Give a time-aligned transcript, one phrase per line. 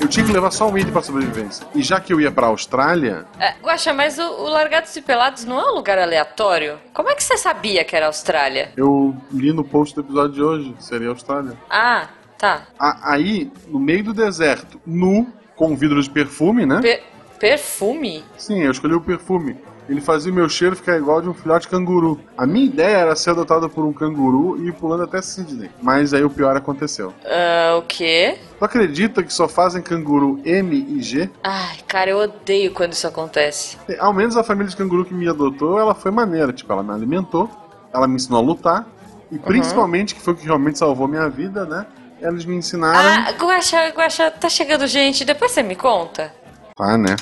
[0.00, 1.66] Eu tinha que levar só um item pra sobrevivência.
[1.74, 5.44] E já que eu ia pra Austrália, É, Guaxa, mas o, o Largados e Pelados
[5.44, 6.78] não é um lugar aleatório?
[6.92, 8.72] Como é que você sabia que era Austrália?
[8.76, 11.56] eu li no post do episódio de hoje, seria Austrália.
[11.70, 12.66] Ah, tá.
[12.78, 15.26] A- aí, no meio do deserto, nu,
[15.56, 16.80] com um vidro de perfume, né?
[16.82, 17.02] Pe-
[17.38, 18.24] perfume?
[18.36, 19.56] Sim, eu escolhi o perfume.
[19.88, 22.20] Ele fazia o meu cheiro ficar igual de um filhote de canguru.
[22.36, 25.70] A minha ideia era ser adotado por um canguru e ir pulando até Sydney.
[25.82, 27.12] Mas aí o pior aconteceu.
[27.24, 28.38] Ah, o quê?
[28.58, 31.28] Tu acredita que só fazem canguru M e G?
[31.42, 33.76] Ai, cara, eu odeio quando isso acontece.
[33.98, 36.52] Ao menos a família de canguru que me adotou, ela foi maneira.
[36.52, 37.50] Tipo, ela me alimentou,
[37.92, 38.86] ela me ensinou a lutar.
[39.30, 41.86] E principalmente, que foi o que realmente salvou minha vida, né?
[42.20, 43.24] Eles me ensinaram.
[43.26, 46.32] Ah, Guaxa, Guaxa, tá chegando gente, depois você me conta.
[46.76, 47.16] Tá, né?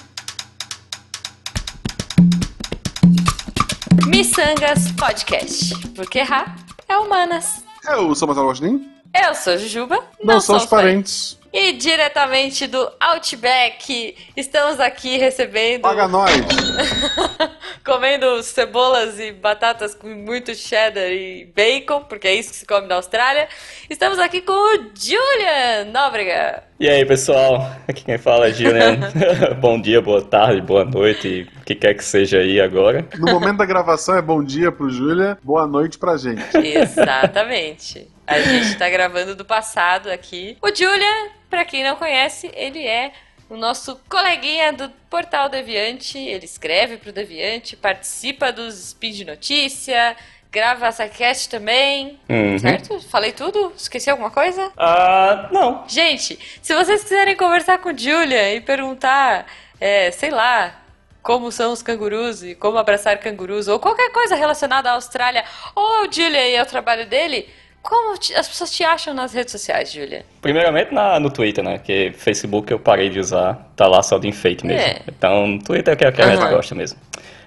[4.41, 5.89] Missangas Podcast.
[5.95, 6.57] Porque errar
[6.89, 7.63] é humanas.
[7.87, 8.91] Eu sou Marcelo Agostinho.
[9.15, 10.03] Eu sou Jujuba.
[10.25, 11.39] Não, somos parentes.
[11.53, 15.83] E diretamente do Outback, estamos aqui recebendo.
[15.83, 16.31] Paga nós.
[17.85, 22.87] comendo cebolas e batatas com muito cheddar e bacon, porque é isso que se come
[22.87, 23.49] na Austrália.
[23.89, 26.63] Estamos aqui com o Julian Nóbrega.
[26.79, 27.71] E aí, pessoal?
[27.89, 29.01] Aqui quem fala é Julian.
[29.61, 33.07] bom dia, boa tarde, boa noite, e o que quer que seja aí agora.
[33.19, 36.57] No momento da gravação é bom dia pro Júlia, boa noite pra gente.
[36.57, 38.09] Exatamente.
[38.27, 40.57] A gente tá gravando do passado aqui.
[40.63, 43.13] O Julian, pra quem não conhece, ele é
[43.51, 46.17] o nosso coleguinha do Portal Deviante.
[46.17, 50.17] Ele escreve pro Deviante, participa dos Spin de Notícia,
[50.51, 52.19] grava a SciCast também.
[52.29, 52.59] Uhum.
[52.59, 53.01] Certo?
[53.01, 53.73] Falei tudo?
[53.77, 54.73] Esqueci alguma coisa?
[54.77, 55.85] Ah, não.
[55.89, 59.47] Gente, se vocês quiserem conversar com o Julia e perguntar,
[59.81, 60.77] é, sei lá,
[61.23, 66.05] como são os cangurus e como abraçar cangurus, ou qualquer coisa relacionada à Austrália, ou
[66.05, 67.49] ao Julia e ao trabalho dele,
[67.83, 70.25] como te- as pessoas te acham nas redes sociais, Julia?
[70.43, 71.79] Primeiramente na, no Twitter, né?
[71.79, 74.81] Que Facebook eu parei de usar, tá lá só de enfeite mesmo.
[74.83, 75.01] É.
[75.09, 76.51] Então, no Twitter é o que, é a gente Aham.
[76.51, 76.99] gosta mesmo.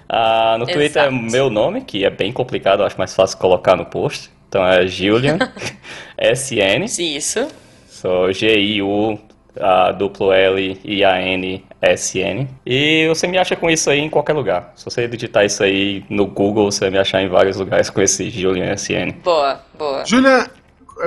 [0.09, 1.11] Ah, no Twitter é Exato.
[1.31, 4.29] meu nome, que é bem complicado, eu acho mais fácil colocar no post.
[4.49, 5.39] Então é Julian,
[6.17, 7.47] SN, Isso.
[7.87, 9.19] sou G-I-U,
[9.59, 12.47] a duplo L I A N S N.
[12.65, 14.71] E você me acha com isso aí em qualquer lugar.
[14.75, 18.01] Se você digitar isso aí no Google, você vai me achar em vários lugares com
[18.01, 19.11] esse Julian SN.
[19.23, 20.05] Boa, boa.
[20.05, 20.49] Júlia,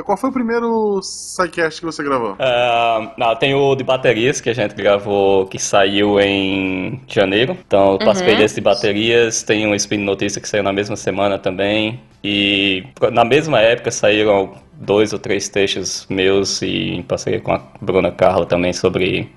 [0.04, 2.36] qual foi o primeiro sidecast que você gravou?
[2.38, 7.56] Ah, não, tem o de baterias que a gente gravou, que saiu em janeiro.
[7.66, 9.42] Então, eu participei desse de baterias.
[9.42, 12.00] Tem um Spin Notícia que saiu na mesma semana também.
[12.22, 17.62] E na mesma época saíram dois ou três textos meus e em parceria com a
[17.80, 19.30] Bruna Carla também sobre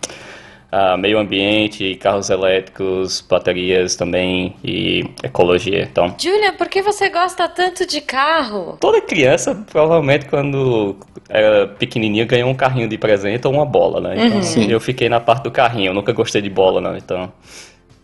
[0.72, 5.88] ah, meio ambiente, carros elétricos, baterias também e ecologia.
[5.90, 8.78] Então, Julia, por que você gosta tanto de carro?
[8.80, 10.96] Toda criança, provavelmente, quando
[11.28, 14.28] era pequenininha, ganhou um carrinho de presente ou uma bola, né?
[14.28, 14.70] Então, Sim.
[14.70, 15.90] eu fiquei na parte do carrinho.
[15.90, 16.96] Eu nunca gostei de bola, não.
[16.96, 17.32] Então,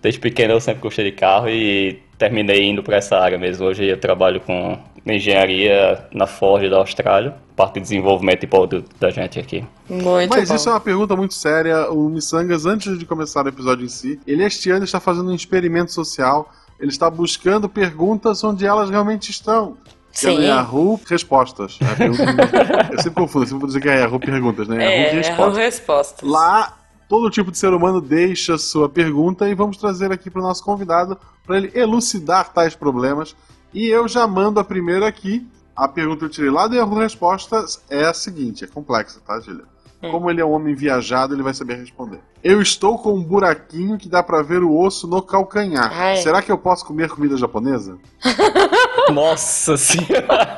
[0.06, 3.66] desde pequeno eu sempre gostei de carro e terminei indo para essa área mesmo.
[3.66, 9.10] Hoje eu trabalho com engenharia na Ford da Austrália, parte de desenvolvimento e produto da
[9.10, 9.66] gente aqui.
[9.90, 10.56] Muito Mas bom.
[10.56, 11.90] isso é uma pergunta muito séria.
[11.90, 15.36] O Missangas, antes de começar o episódio em si, ele este ano está fazendo um
[15.36, 16.52] experimento social.
[16.80, 19.76] Ele está buscando perguntas onde elas realmente estão.
[20.14, 20.44] Que é Sim.
[20.44, 21.80] Yahoo Respostas.
[21.82, 22.32] É pergunta-
[22.94, 24.86] eu sempre confundo, eu sempre vou dizer que é Yahoo Perguntas, né?
[24.86, 25.58] É, Yahoo Respostas.
[25.58, 26.30] respostas.
[26.30, 30.44] Lá, todo tipo de ser humano deixa sua pergunta e vamos trazer aqui para o
[30.44, 33.36] nosso convidado para ele elucidar tais problemas.
[33.74, 35.46] E eu já mando a primeira aqui.
[35.76, 39.40] A pergunta que eu tirei lá do Yahoo Respostas é a seguinte: é complexa, tá,
[39.40, 39.66] Julia?
[40.12, 42.20] Como ele é um homem viajado, ele vai saber responder.
[42.44, 45.92] Eu estou com um buraquinho que dá pra ver o osso no calcanhar.
[45.92, 46.18] Ai.
[46.18, 47.98] Será que eu posso comer comida japonesa?
[49.12, 50.56] Nossa senhora!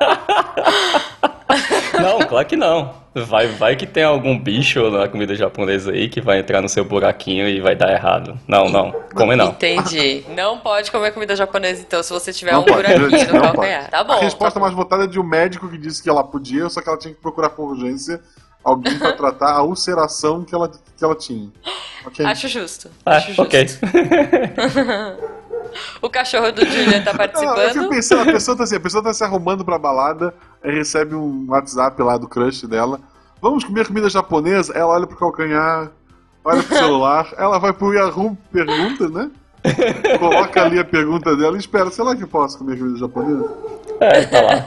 [2.01, 2.93] Não, claro que não.
[3.15, 6.85] Vai, vai que tem algum bicho na comida japonesa aí que vai entrar no seu
[6.85, 8.39] buraquinho e vai dar errado.
[8.47, 9.47] Não, não, come não.
[9.49, 10.23] Entendi.
[10.35, 13.79] Não pode comer comida japonesa, então, se você tiver Não um pode, buraquinho no calcanhar.
[13.81, 13.91] pode.
[13.91, 14.13] Tá bom.
[14.13, 14.65] a resposta tá bom.
[14.65, 17.13] mais votada é de um médico que disse que ela podia, só que ela tinha
[17.13, 18.21] que procurar com urgência
[18.63, 21.49] alguém pra tratar a ulceração que ela, que ela tinha.
[22.05, 22.25] Ok?
[22.25, 22.89] Acho justo.
[23.05, 23.41] Ah, Acho justo.
[23.43, 23.65] ok.
[26.01, 27.89] O cachorro do Julian tá Não, eu fico participando.
[27.89, 30.33] pensando, a pessoa tá assim, a pessoa tá se arrumando pra balada,
[30.63, 32.99] aí recebe um WhatsApp lá do crush dela.
[33.41, 34.73] Vamos comer comida japonesa?
[34.73, 35.91] Ela olha pro calcanhar,
[36.43, 39.29] olha pro celular, ela vai pro Yahoo pergunta, né?
[40.19, 43.49] Coloca ali a pergunta dela e espera, será que eu posso comer comida japonesa?
[43.99, 44.65] É, tá lá.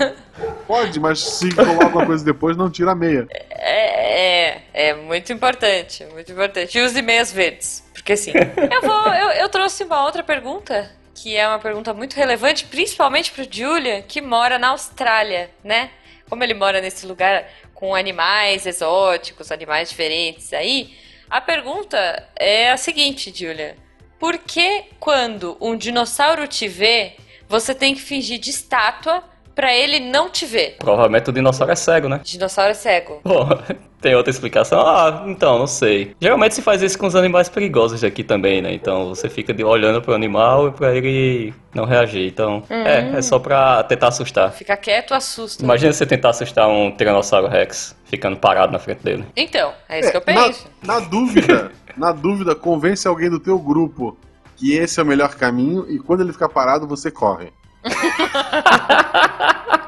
[0.66, 3.26] Pode, mas se coloca alguma coisa depois, não tira a meia.
[3.30, 6.76] É, é, é muito importante, muito importante.
[6.78, 8.32] E use meias verdes, porque assim.
[8.72, 13.30] Eu vou, eu, eu trouxe uma outra pergunta, que é uma pergunta muito relevante, principalmente
[13.30, 15.90] pro Julian, que mora na Austrália, né?
[16.28, 20.96] Como ele mora nesse lugar com animais exóticos, animais diferentes aí.
[21.28, 23.76] A pergunta é a seguinte, Julia.
[24.18, 27.16] Por que quando um dinossauro te vê,
[27.48, 29.24] você tem que fingir de estátua
[29.54, 30.76] para ele não te ver?
[30.78, 32.20] Provavelmente o dinossauro é cego, né?
[32.22, 33.20] Dinossauro é cego.
[33.22, 33.46] Pô,
[34.00, 34.80] tem outra explicação?
[34.80, 36.14] Ah, então, não sei.
[36.20, 38.72] Geralmente se faz isso com os animais perigosos daqui também, né?
[38.72, 42.26] Então você fica olhando pro animal e pra ele não reagir.
[42.26, 44.52] Então, é, é só pra tentar assustar.
[44.52, 45.62] Fica quieto, assusta.
[45.62, 49.24] Imagina você tentar assustar um Tiranossauro Rex ficando parado na frente dele.
[49.36, 50.66] Então, é isso É, que eu penso.
[50.82, 54.16] Na, na dúvida, na dúvida, convence alguém do teu grupo
[54.56, 57.48] que esse é o melhor caminho e quando ele ficar parado, você corre.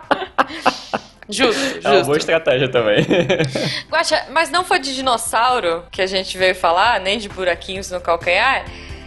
[1.29, 2.19] Justo, É uma boa justo.
[2.19, 3.07] estratégia também.
[3.91, 8.01] Guaxa, mas não foi de dinossauro que a gente veio falar, nem de buraquinhos no
[8.01, 8.65] calcanhar.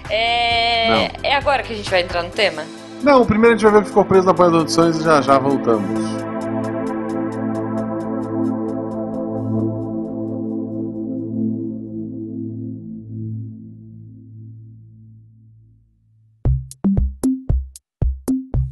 [0.10, 0.90] É...
[0.90, 1.30] Não.
[1.30, 2.64] é agora que a gente vai entrar no tema?
[3.04, 5.04] Não, primeiro a gente vai ver o que ficou preso na panela de audições e
[5.04, 6.00] já já voltamos.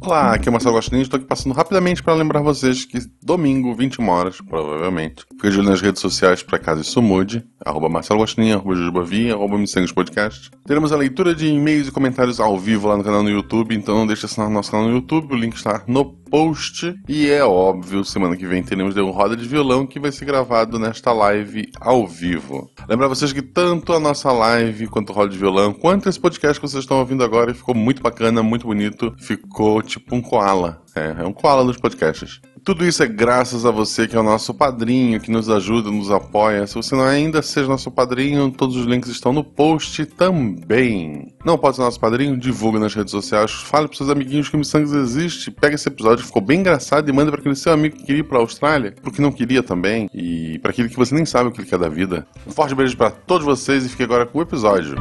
[0.06, 3.74] Olá, aqui é o Marcelo Gostinho estou aqui passando rapidamente para lembrar vocês que domingo,
[3.74, 8.20] 21 horas, provavelmente, fica de olho nas redes sociais para caso isso mude, arroba Marcelo
[8.20, 10.50] Gostinho, arroba Jujubavi, arroba Missangues Podcast.
[10.66, 13.94] Teremos a leitura de e-mails e comentários ao vivo lá no canal no YouTube, então
[13.94, 16.94] não deixe de assinar nosso canal no YouTube, o link está no post.
[17.08, 20.78] E é óbvio, semana que vem teremos um Roda de Violão que vai ser gravado
[20.78, 22.70] nesta live ao vivo.
[22.88, 26.60] Lembrar vocês que tanto a nossa live quanto o Roda de Violão, quanto esse podcast
[26.60, 30.82] que vocês estão ouvindo agora, ficou muito bacana, muito bonito, ficou tipo um koala.
[30.94, 32.40] É, é um koala dos podcasts.
[32.64, 36.10] Tudo isso é graças a você que é o nosso padrinho, que nos ajuda, nos
[36.10, 36.66] apoia.
[36.66, 41.34] Se você não ainda, seja nosso padrinho, todos os links estão no post também.
[41.44, 42.38] Não pode ser nosso padrinho?
[42.38, 46.20] Divulga nas redes sociais, fale pros seus amiguinhos que o Missangas existe, pega esse episódio
[46.20, 48.94] que ficou bem engraçado e manda para aquele seu amigo que queria ir pra Austrália,
[49.02, 51.78] porque não queria também, e para aquele que você nem sabe o que ele quer
[51.78, 52.26] da vida.
[52.46, 54.96] Um forte beijo para todos vocês e fique agora com o episódio.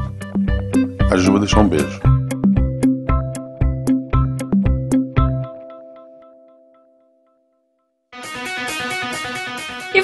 [1.10, 2.23] A Juba deixou um beijo.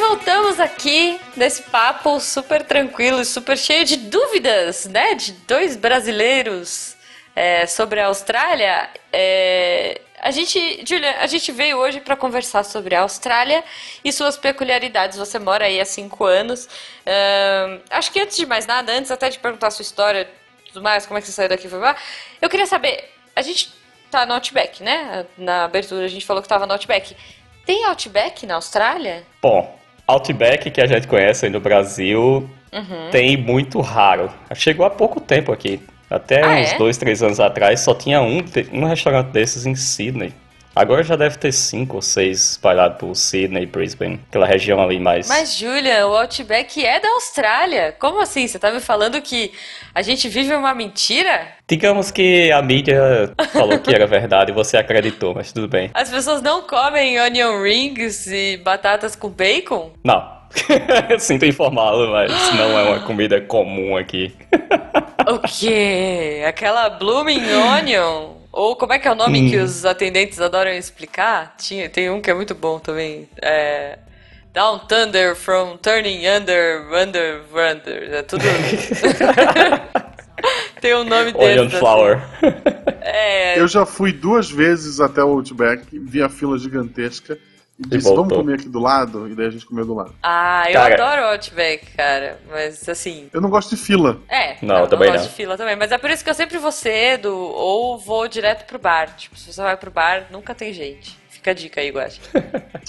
[0.10, 5.14] Voltamos aqui nesse papo super tranquilo, super cheio de dúvidas, né?
[5.14, 6.98] De dois brasileiros
[7.36, 8.90] é, sobre a Austrália.
[9.14, 13.64] É, a gente, Julia, a gente veio hoje para conversar sobre a Austrália
[14.04, 15.16] e suas peculiaridades.
[15.16, 16.68] Você mora aí há cinco anos.
[17.06, 20.28] Ahn, acho que antes de mais nada, antes até de perguntar a sua história,
[20.66, 21.96] tudo mais, como é que você saiu daqui e foi lá,
[22.42, 23.12] eu queria saber.
[23.36, 23.72] A gente
[24.10, 25.28] tá no Outback, né?
[25.38, 27.16] Na abertura a gente falou que tava no Outback.
[27.64, 29.24] Tem Outback na Austrália?
[29.40, 29.79] Bom,
[30.12, 33.10] Outback que a gente conhece aí no Brasil Uhum.
[33.12, 34.30] tem muito raro.
[34.54, 35.80] Chegou há pouco tempo aqui.
[36.10, 36.78] Até Ah, uns é?
[36.78, 40.34] dois, três anos atrás só tinha um, um restaurante desses em Sydney.
[40.76, 45.28] Agora já deve ter cinco ou seis espalhados por Sydney, Brisbane, aquela região ali mais.
[45.28, 47.96] Mas, Julia, o Outback é da Austrália.
[48.00, 48.48] Como assim?
[48.48, 49.52] Você tá me falando que
[49.94, 51.48] a gente vive uma mentira?
[51.68, 55.90] Digamos que a mídia falou que era verdade e você acreditou, mas tudo bem.
[55.94, 59.92] As pessoas não comem onion rings e batatas com bacon?
[60.04, 60.40] Não.
[61.20, 64.34] Sinto informá-lo, mas não é uma comida comum aqui.
[65.28, 66.44] O quê?
[66.48, 68.39] Aquela blooming onion?
[68.52, 69.50] Ou como é que é o nome Hum.
[69.50, 71.56] que os atendentes adoram explicar?
[71.58, 73.30] Tinha, tem um que é muito bom também.
[73.42, 74.00] É...
[74.54, 78.14] Down Thunder from Turning Under, Under, Under.
[78.14, 78.44] É tudo...
[80.82, 81.46] tem um nome desse.
[81.46, 81.78] Onion assim.
[81.78, 82.22] flour.
[83.02, 87.38] É, Eu já fui duas vezes até o Outback, vi a fila gigantesca
[87.80, 88.26] e disse: voltou.
[88.26, 89.28] vamos comer aqui do lado?
[89.28, 90.14] E daí a gente comeu do lado.
[90.22, 90.94] Ah, eu Cara.
[90.96, 92.40] adoro Outback, cara.
[92.50, 93.30] Mas assim.
[93.34, 94.20] Eu não gosto de fila.
[94.30, 95.30] É, Não, eu também gosto não.
[95.30, 95.76] de fila também.
[95.76, 99.16] Mas é por isso que eu sempre vou cedo ou vou direto pro bar.
[99.16, 101.18] Tipo, se você vai pro bar, nunca tem gente.
[101.30, 102.20] Fica a dica aí, Guache.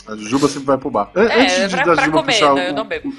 [0.08, 1.12] A Jujuba sempre vai pro bar.
[1.14, 3.12] É, antes de pra, da pra Jujuba comer, puxar não, o- eu não bebo.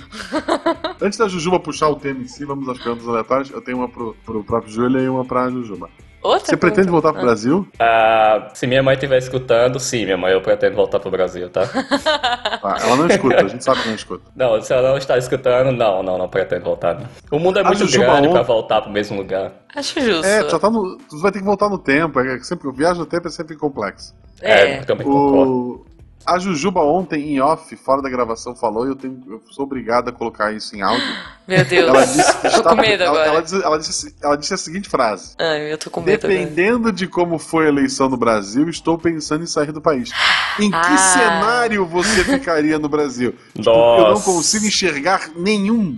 [1.01, 3.50] Antes da Jujuba puxar o tema em si, vamos às perguntas aleatórias.
[3.50, 5.90] Eu tenho uma pro, pro próprio Júlia e uma pra Jujuba.
[6.24, 6.92] Outra Você pretende pergunta?
[6.92, 7.68] voltar pro Brasil?
[7.80, 11.66] Ah, se minha mãe estiver escutando, sim, minha mãe, eu pretendo voltar pro Brasil, tá?
[11.66, 14.24] Tá, ela não escuta, a gente sabe que não escuta.
[14.36, 16.96] Não, se ela não está escutando, não, não, não pretendo voltar.
[16.96, 17.08] não.
[17.32, 19.51] O mundo é muito grande pra voltar pro mesmo lugar.
[19.75, 20.25] Acho justo.
[20.25, 20.98] É, já tá no.
[20.98, 22.20] Tu vai ter que voltar no tempo.
[22.20, 24.13] É sempre, viagem no tempo é sempre complexo.
[24.42, 24.80] É.
[24.80, 25.86] eu também concordo.
[26.25, 30.10] A Jujuba ontem, em off, fora da gravação, falou e eu, tenho, eu sou obrigado
[30.10, 31.04] a colocar isso em áudio.
[31.48, 31.90] Meu Deus.
[31.90, 33.28] Ela disse que tô com medo ela, agora.
[33.30, 36.40] ela disse, ela, disse, ela disse a seguinte frase: Ai, eu tô com medo agora.
[36.40, 40.12] Dependendo de como foi a eleição no Brasil, estou pensando em sair do país.
[40.60, 40.98] Em que Ah.
[40.98, 43.36] cenário você ficaria no Brasil?
[43.58, 45.98] Tipo, eu não consigo enxergar nenhum.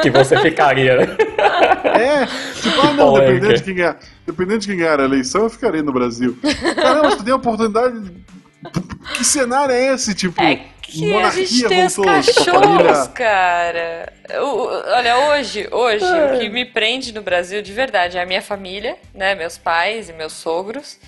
[0.00, 1.16] Que você ficaria, né?
[1.84, 2.26] É,
[2.60, 5.82] tipo, ah, não, dependendo de, quem ganhar, dependendo de quem ganhar a eleição, eu ficaria
[5.82, 6.38] no Brasil.
[6.76, 8.00] Caramba, tu tem a oportunidade.
[9.16, 10.14] Que cenário é esse?
[10.14, 14.12] Tipo, É que a gente tem os cachorros, cara.
[14.42, 18.42] O, olha, hoje, hoje, o que me prende no Brasil de verdade é a minha
[18.42, 19.34] família, né?
[19.34, 20.98] Meus pais e meus sogros.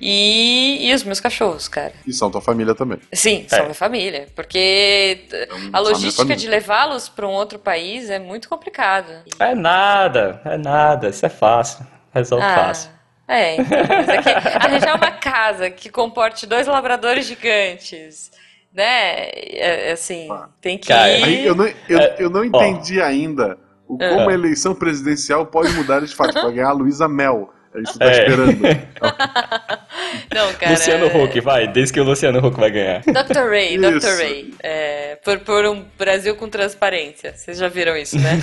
[0.00, 1.92] E, e os meus cachorros, cara.
[2.06, 2.98] E são tua família também.
[3.12, 3.62] Sim, são é.
[3.62, 4.26] minha família.
[4.34, 5.24] Porque
[5.72, 9.24] a logística de levá-los para um outro país é muito complicada.
[9.38, 11.08] É nada, é nada.
[11.08, 11.86] Isso é fácil.
[12.12, 12.54] Resolve ah.
[12.54, 12.90] fácil.
[13.26, 18.30] É, então, mas aqui, arranjar uma casa que comporte dois labradores gigantes,
[18.72, 19.28] né?
[19.30, 20.28] É, é assim,
[20.60, 20.88] tem que.
[20.88, 21.46] Cara, ir...
[21.46, 23.04] eu, não, eu, é, eu não entendi ó.
[23.04, 27.50] ainda o, como a eleição presidencial pode mudar de fato para ganhar a Luísa Mel.
[27.74, 28.18] É isso que tá é.
[28.18, 28.60] esperando.
[30.32, 30.72] Não, cara.
[30.72, 33.00] Luciano Huck, vai, desde que o Luciano Huck vai ganhar.
[33.00, 33.48] Dr.
[33.50, 34.00] Ray, isso.
[34.00, 34.16] Dr.
[34.16, 34.54] Ray.
[34.62, 37.34] É, por, por um Brasil com transparência.
[37.34, 38.38] Vocês já viram isso, né?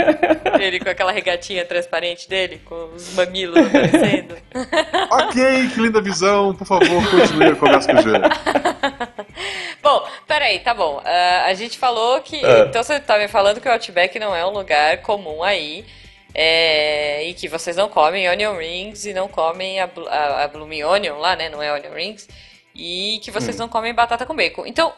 [0.60, 4.36] Ele com aquela regatinha transparente dele, com os mamilos aparecendo.
[5.10, 6.54] ok, que linda visão.
[6.54, 8.22] Por favor, continue a conversa com o Júlio.
[9.82, 10.98] Bom, peraí, tá bom.
[10.98, 12.36] Uh, a gente falou que.
[12.36, 12.66] Uh.
[12.68, 15.84] Então você tá me falando que o Outback não é um lugar comum aí.
[16.38, 20.82] É, e que vocês não comem onion rings e não comem a, a, a blooming
[20.82, 21.48] onion lá, né?
[21.48, 22.28] Não é onion rings.
[22.74, 23.60] E que vocês hum.
[23.60, 24.66] não comem batata com bacon.
[24.66, 24.92] Então,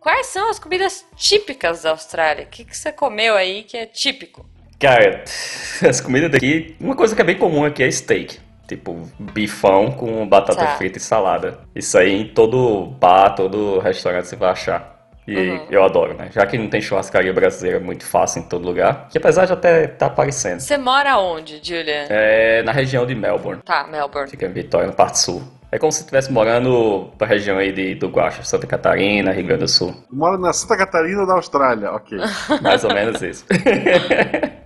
[0.00, 2.44] quais são as comidas típicas da Austrália?
[2.44, 4.44] O que, que você comeu aí que é típico?
[4.80, 5.22] Cara,
[5.88, 8.40] as comidas daqui, uma coisa que é bem comum aqui é steak.
[8.66, 10.76] Tipo, bifão com batata tá.
[10.76, 11.60] frita e salada.
[11.72, 14.93] Isso aí em todo bar, todo restaurante você vai achar.
[15.26, 15.66] E uhum.
[15.70, 16.28] eu adoro, né?
[16.32, 19.84] Já que não tem churrascaria brasileira muito fácil em todo lugar, que apesar de até
[19.84, 20.60] estar tá aparecendo.
[20.60, 22.06] Você mora onde, Julia?
[22.10, 23.62] É na região de Melbourne.
[23.64, 24.30] Tá, Melbourne.
[24.30, 25.42] Fica em Vitória, no parte sul.
[25.72, 29.62] É como se estivesse morando pra região aí de, do Guaxa, Santa Catarina, Rio Grande
[29.62, 29.92] do Sul.
[30.08, 32.16] Mora na Santa Catarina da Austrália, ok.
[32.62, 33.44] Mais ou menos isso.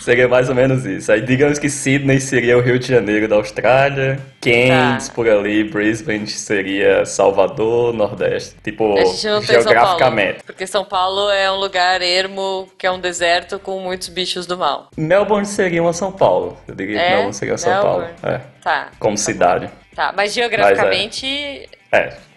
[0.00, 1.10] seria mais ou menos isso.
[1.10, 5.14] Aí digamos que Sydney seria o Rio de Janeiro da Austrália, Cairns tá.
[5.14, 8.56] por ali, Brisbane seria Salvador, Nordeste.
[8.62, 10.36] Tipo, geograficamente.
[10.36, 14.46] São porque São Paulo é um lugar ermo, que é um deserto com muitos bichos
[14.46, 14.88] do mal.
[14.96, 16.56] Melbourne seria uma São Paulo.
[16.68, 17.02] Eu diria é?
[17.02, 18.08] que Melbourne seria São Melbourne.
[18.20, 18.36] Paulo.
[18.36, 18.40] É.
[18.62, 18.88] Tá.
[18.98, 19.70] Como tá cidade.
[19.94, 21.68] Tá, mas geograficamente.
[21.90, 22.06] Mas é.
[22.08, 22.33] é.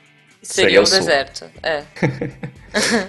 [0.47, 1.83] Seria, Seria o, deserto, é.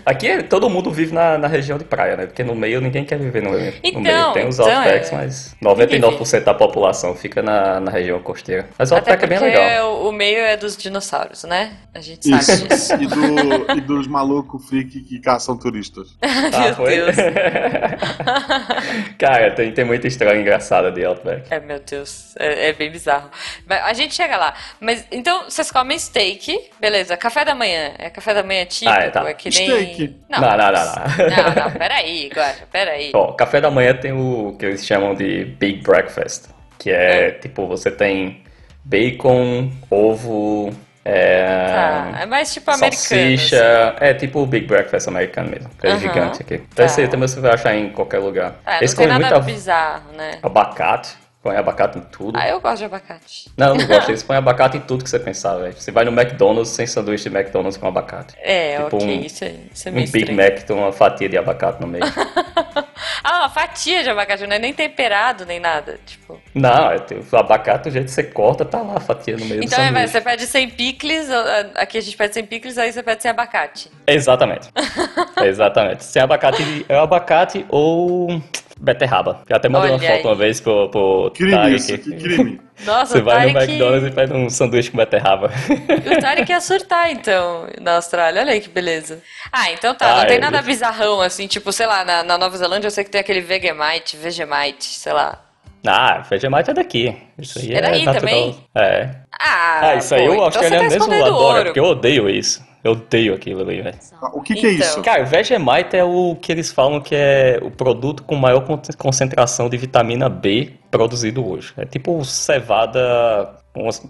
[0.04, 2.26] Aqui todo mundo vive na, na, região de praia, né?
[2.26, 3.74] Porque no meio ninguém quer viver no, meio.
[3.82, 4.32] Então, no meio.
[4.32, 5.16] Tem os então, outbacks, é...
[5.16, 8.68] mas 99% da população fica na, na região costeira.
[8.78, 10.04] Mas o outback é bem legal.
[10.04, 11.72] O, o meio é dos dinossauros, né?
[11.94, 12.68] A gente sabe Isso.
[12.68, 12.94] disso.
[12.94, 16.16] E, do, e dos malucos freak que caçam turistas.
[16.50, 16.96] Ah, meu foi?
[16.96, 17.16] Deus.
[19.18, 21.42] Cara, tem, tem muita história engraçada de Outback.
[21.50, 22.34] É, meu Deus.
[22.38, 23.30] É, é bem bizarro.
[23.66, 24.54] Mas a gente chega lá.
[24.80, 27.16] Mas então, vocês comem steak, beleza.
[27.28, 27.92] Café da manhã.
[27.98, 29.28] É café da manhã típico, ah, é, tá.
[29.28, 29.68] é que nem.
[29.68, 30.16] Steak.
[30.30, 30.72] Não, não, não, não.
[30.72, 33.12] Não, não, peraí, Guacha, peraí.
[33.14, 36.46] Ó, café da manhã tem o que eles chamam de Big Breakfast.
[36.78, 37.30] Que é, é.
[37.32, 38.42] tipo, você tem
[38.82, 40.72] bacon, ovo,
[41.04, 43.96] é, tá, é mais tipo salsicha, americano.
[43.96, 44.04] Assim.
[44.04, 45.70] É tipo o Big Breakfast americano mesmo.
[45.78, 46.54] Que é uhum, gigante aqui.
[46.54, 46.84] Então tá.
[46.84, 48.56] esse aí também você vai achar em qualquer lugar.
[48.64, 50.38] É, não tem nada bizarro, né?
[50.42, 51.16] Abacate.
[51.40, 52.36] Põe abacate em tudo.
[52.36, 53.48] Ah, eu gosto de abacate.
[53.56, 54.08] Não, eu não gosto.
[54.10, 55.72] Eles põem abacate em tudo que você pensar, velho.
[55.72, 58.34] Você vai no McDonald's sem sanduíche de McDonald's com abacate.
[58.42, 59.08] É, tipo ok.
[59.08, 61.86] Um, isso, é, isso é meio Um Big Mac tem uma fatia de abacate no
[61.86, 62.02] meio.
[63.22, 66.40] ah, uma fatia de abacate, não é nem temperado nem nada, tipo...
[66.52, 66.96] Não, é,
[67.30, 69.90] o abacate, do jeito que você corta, tá lá a fatia no meio então, do
[69.90, 71.28] Então, você pede sem picles,
[71.76, 73.92] aqui a gente pede sem picles, aí você pede sem abacate.
[74.08, 74.68] Exatamente.
[75.40, 76.02] Exatamente.
[76.02, 78.42] Sem abacate, é abacate ou
[78.80, 79.42] beterraba.
[79.48, 80.24] Eu até mandei Olha uma foto aí.
[80.24, 81.74] uma vez pro, pro crime Tarek.
[81.76, 82.60] Isso, que crime.
[82.84, 85.50] Nossa, Você vai no McDonald's e pede um sanduíche com beterraba.
[85.50, 88.40] O Tarek ia surtar, então, na Austrália.
[88.40, 89.20] Olha aí que beleza.
[89.52, 90.12] Ah, então tá.
[90.12, 91.46] Ah, não tem é, nada bizarrão, assim.
[91.48, 95.12] Tipo, sei lá, na, na Nova Zelândia eu sei que tem aquele Vegemite, Vegemite, sei
[95.12, 95.42] lá.
[95.86, 97.16] Ah, Vegemite é daqui.
[97.36, 98.20] Isso aí é, é daí natural.
[98.20, 98.56] também?
[98.74, 99.10] É.
[99.40, 102.67] Ah, ah isso pô, aí o australiano então tá mesmo adora, porque eu odeio isso.
[102.82, 103.98] Eu odeio aquilo ali, velho.
[104.32, 104.86] O que, que é então.
[104.86, 105.02] é isso?
[105.02, 108.64] Cara, Vegemite é o que eles falam que é o produto com maior
[108.96, 111.72] concentração de vitamina B produzido hoje.
[111.76, 113.56] É tipo cevada,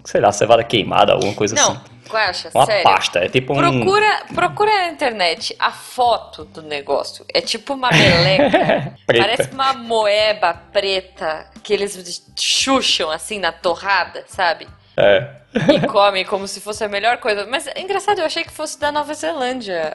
[0.05, 1.71] sei lá, cevada queimada, alguma coisa Não.
[1.71, 1.79] assim.
[2.09, 2.83] Guaxa, uma sério.
[2.83, 4.33] pasta, é tipo procura, um...
[4.33, 7.23] Procura na internet a foto do negócio.
[7.31, 8.95] É tipo uma meleca.
[9.05, 14.67] Parece uma moeba preta que eles chucham assim na torrada, sabe?
[14.99, 15.39] É.
[15.73, 17.45] E come como se fosse a melhor coisa.
[17.47, 19.93] Mas é engraçado, eu achei que fosse da Nova Zelândia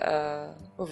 [0.78, 0.84] uh, o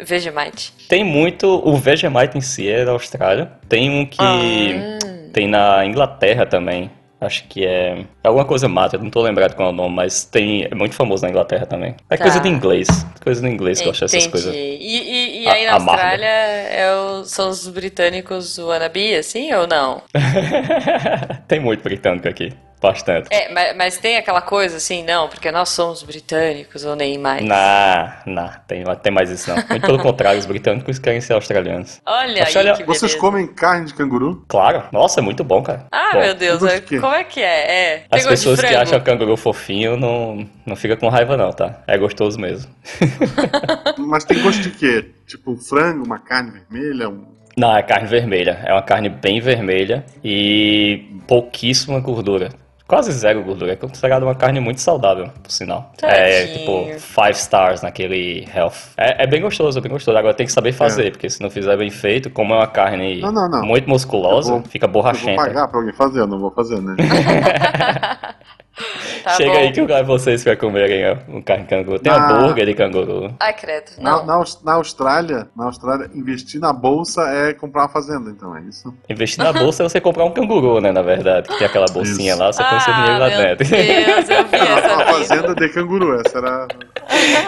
[0.00, 0.72] Vegemite.
[0.88, 1.46] Tem muito.
[1.46, 3.52] O Vegemite em si é da Austrália.
[3.68, 4.18] Tem um que.
[4.20, 4.98] Ah.
[5.32, 6.90] Tem na Inglaterra também.
[7.20, 8.04] Acho que é.
[8.24, 10.64] Alguma coisa mata, não tô lembrado qual é o nome, mas tem.
[10.64, 11.94] É muito famoso na Inglaterra também.
[12.08, 12.24] É tá.
[12.24, 12.88] coisa de inglês.
[13.22, 14.54] Coisa de inglês que eu acho essas coisas.
[14.54, 20.02] E, e, e aí na Austrália é o, são os britânicos wannabe, assim, ou não?
[21.46, 22.54] tem muito britânico aqui.
[22.80, 23.28] Bastante.
[23.30, 27.44] É, mas, mas tem aquela coisa assim, não, porque nós somos britânicos ou nem mais.
[27.44, 29.56] Não, não, tem, tem mais isso não.
[29.68, 32.00] Muito pelo contrário, os britânicos querem ser australianos.
[32.06, 34.44] Olha Austrália- aí que Vocês comem carne de canguru?
[34.48, 35.86] Claro, nossa, é muito bom, cara.
[35.92, 37.94] Ah, Bom, meu Deus, é- como é que é?
[37.94, 38.04] É.
[38.10, 41.82] As pessoas que acham canguru fofinho não, não fica com raiva não, tá?
[41.86, 42.70] É gostoso mesmo.
[43.98, 45.10] Mas tem gosto de quê?
[45.26, 47.08] Tipo um frango, uma carne vermelha?
[47.08, 47.26] Um...
[47.56, 48.60] Não, é carne vermelha.
[48.64, 52.50] É uma carne bem vermelha e pouquíssima gordura.
[52.90, 53.72] Quase zero gordura.
[53.72, 55.92] É considerado uma carne muito saudável, por sinal.
[56.02, 56.58] É Tadinho.
[56.58, 58.74] tipo five stars naquele health.
[58.96, 60.18] É, é bem gostoso, é bem gostoso.
[60.18, 63.20] Agora tem que saber fazer, porque se não fizer bem feito, como é uma carne
[63.20, 63.62] Não, não, não.
[63.64, 65.40] muito musculosa, vou- fica Eu vou borrachenta.
[65.40, 66.96] pagar pra alguém fazer, eu não vou fazer, né?
[69.22, 69.58] Tá Chega bom.
[69.58, 71.98] aí que eu levo vocês pra comerem um carne de canguru.
[71.98, 72.30] Tem Ah.
[72.38, 73.34] hambúrguer de canguru.
[73.38, 73.90] Ai, credo.
[73.98, 74.26] Na, Não.
[74.26, 78.62] na, Aus- na Austrália, na Austrália, investir na bolsa é comprar uma fazenda, então é
[78.62, 78.94] isso?
[79.10, 80.90] Investir na bolsa é você comprar um canguru, né?
[80.90, 82.42] Na verdade, que tem aquela bolsinha Isso.
[82.42, 83.68] lá, você põe seu dinheiro lá ah, dentro.
[83.68, 86.68] Deus, eu vi Uma essa fazenda de canguru, essa era.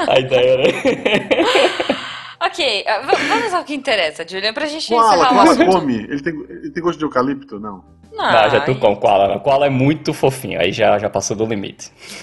[0.08, 0.64] A ideia, né?
[2.44, 5.70] Ok, ah, vamos ao que interessa, Julian, pra gente Koala, encerrar o assunto.
[5.70, 5.94] come.
[5.94, 7.60] Ele tem, ele tem gosto de eucalipto?
[7.60, 7.84] Não.
[8.12, 9.28] Não, Não, já tu aí- com koala.
[9.28, 9.38] não.
[9.38, 11.90] Koala é muito fofinho, aí já, já passou do limite.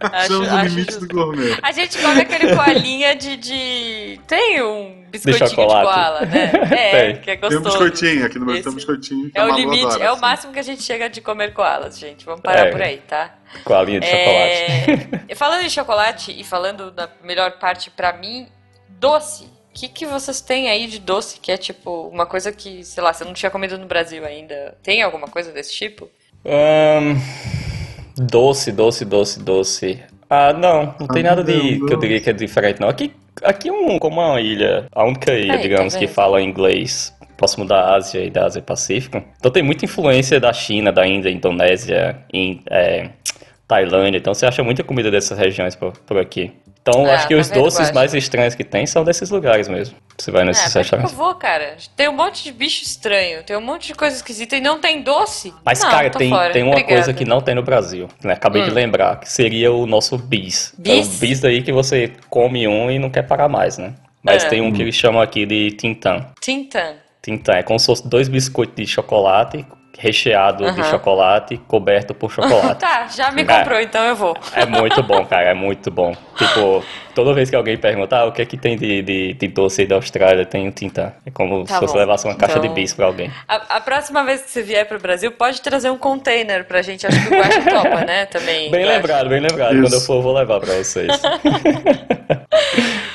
[0.00, 1.06] acho- Achamos o acho limite justo.
[1.06, 1.58] do gourmet.
[1.62, 4.20] A gente come aquele coalinha de, de...
[4.26, 5.86] Tem um biscoitinho de, chocolate.
[5.92, 6.52] koala, né?
[6.76, 7.20] É, Tem.
[7.22, 7.84] que é Tem um gostoso.
[7.84, 9.30] biscoitinho, aqui no Brasil tem um biscoitinho.
[9.34, 10.20] É o limite, adora, é o assim.
[10.20, 12.24] máximo que a gente chega de comer koalas, gente.
[12.24, 12.70] Vamos parar É.
[12.70, 13.34] por aí, tá?
[13.64, 15.24] Koalinha de chocolate.
[15.28, 18.46] É, falando em chocolate e falando da melhor parte pra mim,
[18.88, 19.48] doce.
[19.74, 23.02] O que, que vocês têm aí de doce que é tipo uma coisa que, sei
[23.02, 24.76] lá, você não tinha comido no Brasil ainda?
[24.84, 26.08] Tem alguma coisa desse tipo?
[26.44, 27.16] Ahn,
[28.16, 30.00] doce, doce, doce, doce.
[30.30, 32.88] Ah, não, não tem Ah, nada de que eu diria que é diferente, não.
[32.88, 33.12] Aqui,
[33.42, 36.14] aqui é um, como uma ilha, a única ilha, Aí, tá digamos, que vendo?
[36.14, 39.22] fala inglês, próximo da Ásia e da Ásia Pacífico.
[39.38, 43.10] Então tem muita influência da China, da Índia, Indonésia, in, é,
[43.66, 44.18] Tailândia.
[44.18, 46.52] Então você acha muita comida dessas regiões por, por aqui.
[46.82, 49.96] Então Ah, acho que tá os doces mais estranhos que tem são desses lugares mesmo.
[50.18, 51.76] Você vai É, nesses que eu vou, cara?
[51.96, 55.02] Tem um monte de bicho estranho, tem um monte de coisa esquisita e não tem
[55.02, 55.52] doce.
[55.64, 56.52] Mas, não, cara, tem, fora.
[56.52, 56.94] tem uma Obrigada.
[56.94, 58.08] coisa que não tem no Brasil.
[58.22, 58.34] Né?
[58.34, 58.74] Acabei de Hum.
[58.74, 60.72] lembrar, que seria o nosso bis.
[60.78, 61.16] É Bis?
[61.16, 63.94] o bis daí que você come um e não quer parar mais, né?
[64.22, 64.48] Mas É.
[64.48, 66.26] tem um que eles chamam aqui de tintam.
[66.40, 66.94] Tintan.
[67.22, 69.66] Tintam é como se fosse dois biscoitos de chocolate,
[70.04, 70.90] recheado de Aham.
[70.90, 72.78] chocolate, coberto por chocolate.
[72.84, 73.44] Tá, já me É.
[73.46, 74.36] comprou, então eu vou.
[74.54, 76.12] É muito bom, cara, é muito bom.
[76.36, 76.82] Tipo,
[77.14, 79.82] toda vez que alguém pergunta, ah, o que é que tem de, de, de doce
[79.82, 81.12] aí da Austrália, tem o tintam.
[81.24, 83.30] É como Tá se você levasse uma caixa Então- de bis pra alguém.
[83.48, 87.06] A, a próxima vez que você vier pro Brasil, pode trazer um container pra gente.
[87.06, 88.26] Acho que o Guaxa topa, né?
[88.26, 88.70] Também.
[88.70, 88.96] Bem Guaxa.
[88.96, 89.72] lembrado, bem lembrado.
[89.74, 89.82] Isso.
[89.82, 91.08] Quando eu for, eu vou levar pra vocês.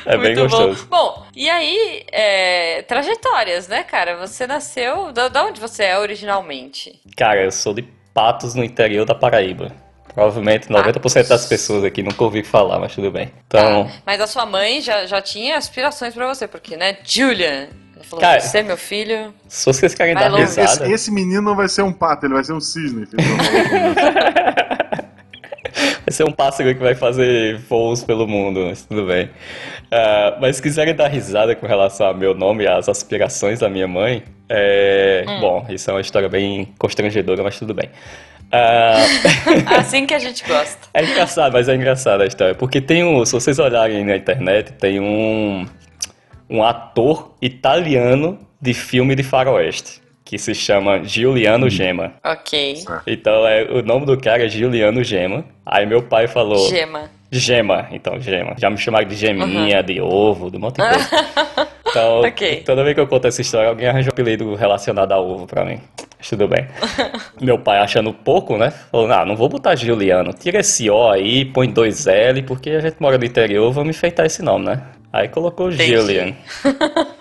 [0.06, 0.88] é bem Muito gostoso.
[0.90, 0.98] Bom.
[0.98, 4.16] bom, e aí, é, trajetórias, né, cara?
[4.18, 5.12] Você nasceu.
[5.12, 7.00] Da, da onde você é originalmente?
[7.16, 7.84] Cara, eu sou de
[8.14, 9.72] Patos, no interior da Paraíba.
[10.14, 13.32] Provavelmente 90% das pessoas aqui nunca ouviram falar, mas tudo bem.
[13.48, 16.98] Então, Tá, Mas a sua mãe já, já tinha aspirações pra você, porque, né?
[17.04, 17.68] Julian.
[18.04, 19.34] Falou: Cara, você, meu filho.
[19.48, 22.34] se vocês querem Vai dar risada, esse- esse menino não vai ser um pato, ele
[22.34, 23.06] vai ser um cisne.
[26.08, 29.30] esse é um pássaro que vai fazer voos pelo mundo, mas tudo bem.
[29.92, 33.70] Ah, mas se quiserem dar risada com relação ao meu nome e às aspirações da
[33.70, 35.26] minha mãe, é...
[35.28, 35.40] Hum.
[35.42, 37.90] bom, isso é uma história bem constrangedora, mas tudo bem.
[38.52, 38.96] Ah,
[39.78, 40.88] Assim que a gente gosta.
[40.94, 42.56] É engraçado, mas é engraçada a história.
[42.56, 43.24] Porque tem um.
[43.26, 45.66] Se vocês olharem na internet, tem um.
[46.50, 50.02] Um ator italiano de filme de faroeste.
[50.26, 52.14] Que se chama Giuliano Gema.
[52.24, 52.84] Ok.
[53.06, 55.46] Então é, o nome do cara é Giuliano Gema.
[55.66, 56.70] Aí meu pai falou.
[56.70, 57.10] Gema.
[57.32, 58.56] Gema, então, Gema.
[58.58, 61.69] Já me chamaram de geminha, de ovo, de um monte de coisa.
[61.90, 62.64] Então, Ok.
[62.66, 65.64] toda vez que eu conto essa história, alguém arranja um apelido relacionado a ovo pra
[65.66, 65.80] mim.
[66.18, 66.68] Mas tudo bem.
[67.40, 68.72] Meu pai, achando pouco, né?
[68.92, 70.34] Falou, não, não vou botar Juliano.
[70.34, 74.26] Tira esse O aí, põe dois L, porque a gente mora no interior, vamos enfeitar
[74.26, 74.82] esse nome, né?
[75.12, 75.96] Aí colocou Entendi.
[75.96, 76.34] Julian.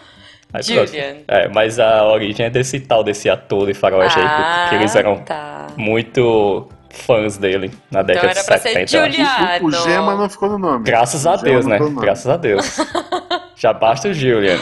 [0.52, 0.86] Aí pronto.
[0.86, 1.16] Julian.
[1.28, 4.26] É, mas a origem é desse tal, desse ator de faroeste aí,
[4.62, 5.66] porque eles eram tá.
[5.76, 8.96] muito fãs dele na Então década era de pra ser 70.
[8.96, 9.12] eu acho.
[9.12, 9.64] Juliano.
[9.64, 10.84] O, o Gema não ficou no nome.
[10.84, 11.78] Graças a Deus, né?
[12.00, 12.78] Graças a Deus.
[13.58, 14.56] Já basta o Julian.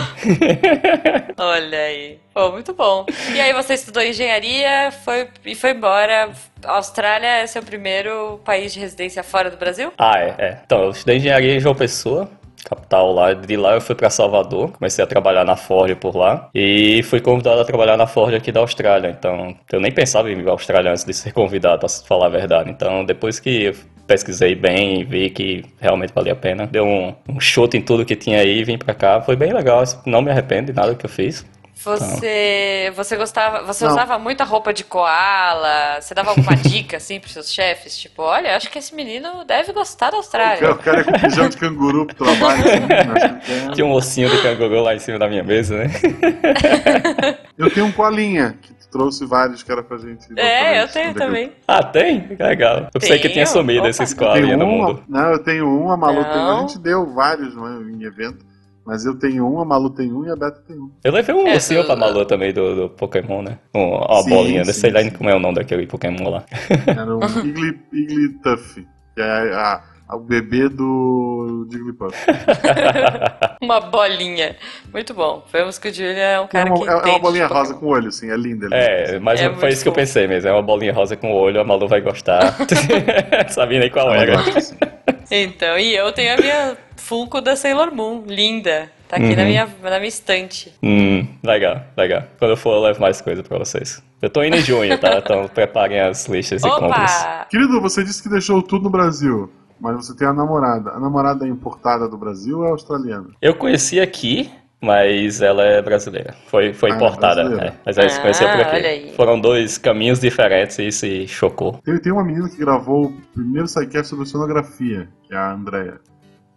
[1.37, 2.19] Olha aí.
[2.33, 3.05] Pô, muito bom.
[3.35, 6.31] E aí você estudou engenharia foi, e foi embora.
[6.65, 9.93] A Austrália é seu primeiro país de residência fora do Brasil?
[9.99, 10.59] Ah, é, é.
[10.65, 12.31] Então, eu estudei engenharia em João Pessoa,
[12.68, 13.33] capital lá.
[13.33, 16.48] De lá eu fui pra Salvador, comecei a trabalhar na Ford por lá.
[16.55, 19.09] E fui convidado a trabalhar na Ford aqui da Austrália.
[19.09, 22.31] Então, eu nem pensava em vir pra Austrália antes de ser convidado, pra falar a
[22.31, 22.70] verdade.
[22.70, 23.74] Então, depois que eu
[24.07, 28.05] pesquisei bem e vi que realmente valia a pena, deu um, um chute em tudo
[28.05, 29.20] que tinha aí, vim pra cá.
[29.20, 31.44] Foi bem legal, não me arrependo de nada que eu fiz.
[31.87, 33.92] Você, você gostava, você Não.
[33.92, 36.01] usava muita roupa de koala?
[36.01, 37.96] Você dava alguma dica assim pros seus chefes?
[37.96, 40.72] Tipo, olha, acho que esse menino deve gostar da Austrália.
[40.72, 42.61] o cara é com pijama de canguru pro trabalho.
[42.61, 45.87] Assim, quer- Tinha um ossinho de canguru lá em cima da minha mesa, né?
[47.57, 50.27] Eu tenho um colinha, que tu trouxe vários que era pra gente.
[50.38, 51.53] É, eu tenho é que também.
[51.66, 52.37] Ah, tem?
[52.38, 52.88] Legal.
[52.92, 53.88] Eu pensei que tinha sumido Opa.
[53.88, 55.03] esses do um, mundo.
[55.09, 56.57] não, eu tenho um, a Malu tem um.
[56.59, 58.44] A gente deu vários né, em evento,
[58.87, 60.90] mas eu tenho um, a Malu tem um e a Beta tem um.
[61.03, 63.59] Eu levei um É, ursinho do- pra Malu também do, do Pokémon, né?
[63.75, 65.11] Um, uma Sim, bolinha, não sim, sei lá sim.
[65.11, 66.44] como é o nome daquele Pokémon lá.
[66.87, 72.14] Era um Igli, Iglituff, que é a, a- o bebê do Jigglypuff.
[73.61, 74.55] Uma bolinha.
[74.92, 75.42] Muito bom.
[75.53, 77.75] Vemos que o Julia é um É cara uma, que é uma entende bolinha rosa
[77.75, 78.68] com olho, assim, é linda.
[78.72, 80.49] É, mas É foi isso que eu pensei mesmo.
[80.49, 82.55] É uma bolinha rosa com olho, a Malu vai gostar.
[83.51, 84.37] Sabia nem qual Ela era.
[85.31, 88.91] Então, e eu tenho a minha Funko da Sailor Moon, linda.
[89.09, 89.49] Tá aqui na, Uhum.
[89.49, 90.73] minha, na minha estante.
[90.83, 92.25] Hum, legal, legal.
[92.39, 94.03] Quando eu for, eu levo mais coisa pra vocês.
[94.21, 95.19] Eu tô indo em junho, tá?
[95.25, 97.21] Então preparem as listas de compras.
[97.23, 97.47] Opa!
[97.49, 99.49] Querido, você disse que deixou tudo no Brasil,
[99.81, 100.91] mas você tem a namorada.
[100.91, 103.29] A namorada é importada do Brasil ou é australiana?
[103.41, 106.35] Eu conheci aqui, mas ela é brasileira.
[106.49, 107.75] Foi, foi Ah, importada, brasileira.
[107.77, 107.81] é.
[107.85, 109.12] Mas ela se conheceu por Ah, aqui.
[109.17, 111.79] Foram dois caminhos diferentes e se chocou.
[111.85, 115.95] Tem, tem uma menina que gravou o primeiro sidecast sobre sonografia, que é a Andrea.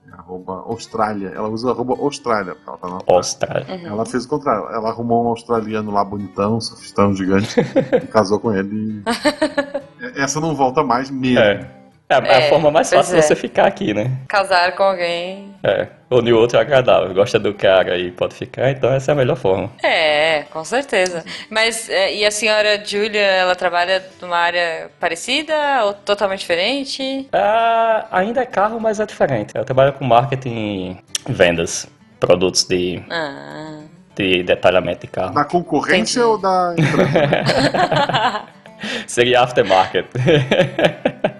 [0.07, 1.29] É arroba Austrália.
[1.35, 3.17] Ela usa arroba Austrália, ela tá na Austrália.
[3.17, 3.65] Austrália.
[3.69, 3.87] Uhum.
[3.93, 4.67] Ela fez o contrário.
[4.73, 7.59] Ela arrumou um australiano lá bonitão, sofistão, gigante,
[8.03, 8.69] e casou com ele.
[8.75, 9.03] e-
[10.21, 11.39] Essa não volta mais mesmo.
[11.39, 11.78] É.
[12.11, 13.21] É, a- a É, forma mais fácil de é.
[13.21, 14.09] você ficar aqui, né?
[14.27, 15.53] Casar com alguém.
[15.63, 15.87] É.
[16.09, 19.15] O de outro é agradável, gosta do cara e pode ficar, então essa é a
[19.15, 19.69] melhor forma.
[19.83, 21.23] É, com certeza.
[21.51, 25.53] Mas, é, e a senhora Julia, ela trabalha numa área parecida
[25.85, 27.29] ou totalmente diferente?
[27.31, 29.51] Ah, ainda é carro, mas é diferente.
[29.53, 31.87] Ela trabalha com marketing e vendas.
[32.19, 33.81] Produtos de, Ah.
[34.15, 35.35] de detalhamento de carro.
[35.35, 36.31] Da concorrência Entendi.
[36.31, 38.43] ou da empresa?
[39.05, 40.07] Seria aftermarket.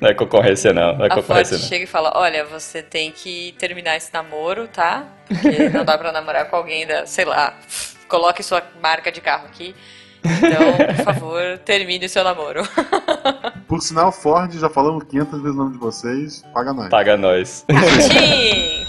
[0.00, 1.64] não é concorrência não, não é A Ford concorrência não.
[1.64, 5.04] chega e fala: Olha, você tem que terminar esse namoro, tá?
[5.28, 7.54] Porque não dá pra namorar com alguém da, sei lá,
[8.08, 9.74] coloque sua marca de carro aqui.
[10.22, 12.62] Então, por favor, termine o seu namoro.
[13.66, 16.88] Por sinal, Ford, já falamos 500 vezes o nome de vocês, paga nós.
[16.90, 17.64] Paga nós.
[18.00, 18.84] Sim!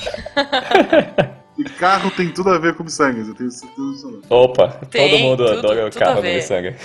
[1.57, 4.21] E carro tem tudo a ver com miçangas, eu tenho certeza disso.
[4.29, 6.35] Opa, Tem, todo mundo tudo- adora o tudo a carro do ver.
[6.35, 6.75] Missanga.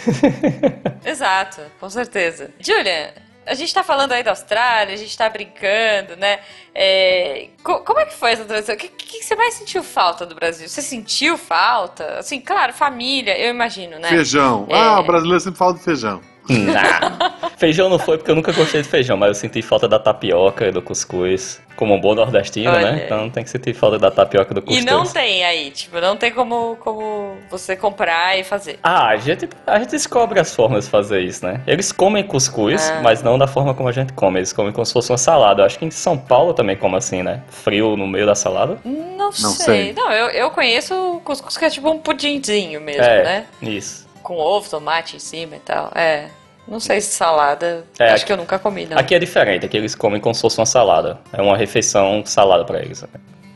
[1.05, 2.51] Exato, com certeza.
[2.61, 3.15] Julia,
[3.47, 6.41] a gente tá falando aí da Austrália, a gente tá brincando, né?
[6.75, 8.75] É, co- como é que foi essa transição?
[8.75, 10.69] O que, que você mais sentiu falta do Brasil?
[10.69, 12.19] Você sentiu falta?
[12.19, 14.09] Assim, claro, família, eu imagino, né?
[14.09, 14.67] Feijão.
[14.69, 14.75] É.
[14.79, 16.21] Ah, o brasileiro sempre fala do feijão.
[16.49, 17.51] Nah.
[17.57, 20.67] Feijão não foi porque eu nunca gostei de feijão, mas eu senti falta da tapioca
[20.69, 21.61] e do cuscuz.
[21.77, 22.93] Como um bom nordestino, Olha.
[22.93, 23.03] né?
[23.05, 24.85] Então tem que sentir falta da tapioca e do E cuscuz.
[24.87, 28.79] não tem aí, tipo, não tem como, como você comprar e fazer.
[28.83, 31.61] Ah, a gente, a gente descobre as formas de fazer isso, né?
[31.67, 33.01] Eles comem cuscuz, Ah.
[33.03, 34.39] mas não da forma como a gente come.
[34.39, 35.63] Eles comem como se fosse uma salada.
[35.63, 37.43] Eu acho que em São Paulo também come assim, né?
[37.49, 38.79] Frio no meio da salada.
[38.85, 39.53] Não, sei.
[39.67, 39.93] sei.
[39.93, 43.47] Não, eu, eu conheço o cuscuz que é tipo um pudinzinho mesmo, é, né?
[43.63, 44.07] isso.
[44.23, 45.91] Com ovo, tomate em cima e tal.
[45.95, 46.27] É.
[46.69, 47.85] Não sei se salada.
[47.99, 48.99] É, acho que eu nunca comi, não.
[48.99, 51.19] Aqui é diferente, aqui eles comem como se fosse uma salada.
[51.33, 53.03] É uma refeição salada pra eles.
[53.03, 53.09] né?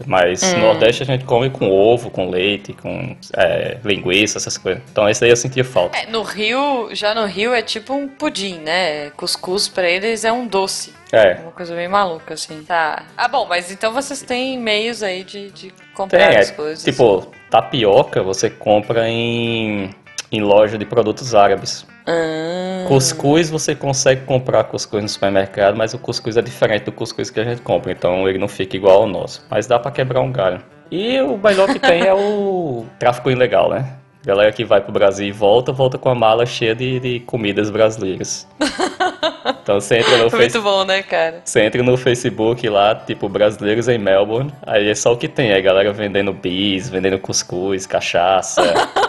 [0.07, 0.53] Mas Hum.
[0.55, 4.83] no Nordeste a gente come com ovo, com leite, com é, linguiça, essas coisas.
[4.91, 5.99] Então esse aí eu sentia falta.
[5.99, 9.11] É, no Rio, já no Rio é tipo um pudim, né?
[9.11, 10.95] Cuscuz pra eles é um doce.
[11.13, 12.63] É, Uma coisa bem maluca, assim.
[12.63, 13.03] Tá.
[13.15, 16.39] Ah, bom, mas então vocês têm meios aí de, de comprar tem.
[16.39, 16.83] as É, coisas.
[16.83, 19.91] tipo, tapioca você compra em,
[20.31, 21.87] em loja de produtos árabes.
[22.07, 27.31] Ah, Cuscuz você consegue comprar cuscuz no supermercado, mas o cuscuz é diferente do cuscuz
[27.31, 29.47] que a gente compra, então ele não fica igual ao nosso.
[29.51, 30.61] Mas dá pra quebrar um galho.
[30.91, 33.95] E o melhor que tem é o tráfico ilegal, né?
[34.25, 37.71] Galera que vai pro Brasil e volta, volta com a mala cheia de, de comidas
[37.71, 38.47] brasileiras.
[39.63, 40.65] Então você entra no Muito Facebook.
[40.65, 41.41] bom, né, cara?
[41.45, 45.51] Você entra no Facebook lá, tipo, brasileiros em Melbourne, aí é só o que tem,
[45.53, 48.63] é galera vendendo bis, vendendo cuscuz, cachaça,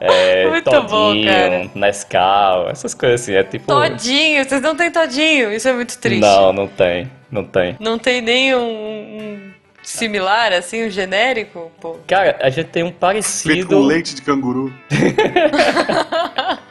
[0.00, 1.70] é, Muito bom, todinho, cara.
[1.74, 3.66] Nescau, essas coisas assim, é tipo...
[3.66, 6.20] Todinho, vocês não têm todinho, isso é muito triste.
[6.20, 7.76] Não, não tem, não tem.
[7.80, 9.50] Não tem nem um,
[9.82, 11.70] similar, assim, um genérico?
[11.80, 11.96] Pô.
[12.06, 13.82] Cara, a gente tem um Feito com parecido...
[13.82, 14.72] leite de canguru.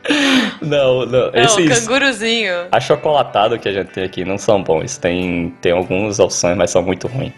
[0.62, 1.80] Não, não, Não, esses...
[1.80, 2.54] canguruzinho.
[2.72, 6.82] Achocolatado que a gente tem aqui não são bons, tem, tem algumas opções, mas são
[6.82, 7.34] muito ruins.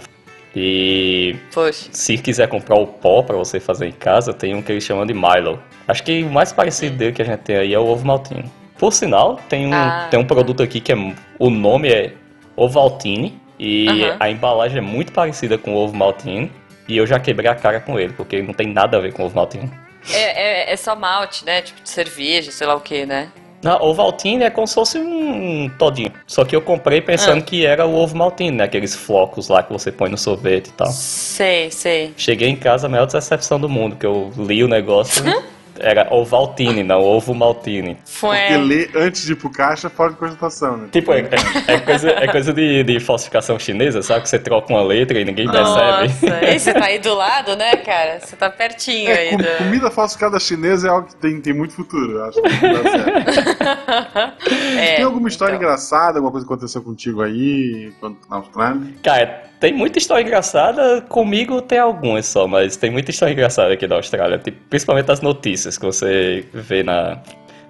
[0.59, 1.87] E Poxa.
[1.91, 5.05] Se quiser comprar o pó pra você fazer em casa, tem um que eles chamam
[5.05, 5.61] de Milo.
[5.87, 8.51] Acho que o mais parecido dele que a gente tem aí é o ovo maltine.
[8.79, 10.07] Por sinal, tem um, Ah.
[10.09, 10.95] tem um produto aqui que é,
[11.37, 12.13] o nome é
[12.55, 13.87] Ovaltine e
[14.19, 16.51] a embalagem é muito parecida com o ovo maltine,
[16.87, 19.23] e eu já quebrei a cara com ele, porque não tem nada a ver com
[19.25, 19.69] ovo maltine.
[20.11, 21.61] É, é, é só malte, né?
[21.61, 23.29] Tipo de cerveja, sei lá o que, né?
[23.67, 26.13] Não, ovo maltine é como se fosse um todinho.
[26.25, 27.41] Só que eu comprei pensando ah.
[27.41, 28.63] que era o ovo maltine, né?
[28.63, 30.87] Aqueles flocos lá que você põe no sorvete e tal.
[30.87, 32.13] Sei, sei.
[32.15, 35.21] Cheguei em casa, a maior decepção do mundo, que eu li o negócio.
[35.79, 37.97] Era Ovaltine, não Ovo Maltine.
[38.05, 38.37] Foi.
[38.37, 40.87] Porque ler antes de ir pro caixa fora de cogitação, né?
[40.91, 44.21] Tipo, é, é, é coisa, é coisa de, de, falsificação chinesa, sabe?
[44.21, 46.55] Que você troca uma letra e ninguém Nossa, percebe.
[46.55, 48.19] E você tá aí do lado, né, cara?
[48.19, 49.29] Você tá pertinho é, aí.
[49.31, 49.47] Com, do...
[49.57, 52.41] Comida falsificada chinesa é algo que tem, tem muito futuro, eu acho.
[52.41, 52.49] Que
[54.79, 55.65] é, tem alguma história então...
[55.65, 57.91] engraçada, alguma coisa que aconteceu contigo aí,
[58.29, 58.81] na Austrália?
[59.03, 63.87] Cara, tem muita história engraçada, comigo tem algumas só, mas tem muita história engraçada aqui
[63.87, 67.21] da Austrália, tipo, principalmente as notícias que você vê na,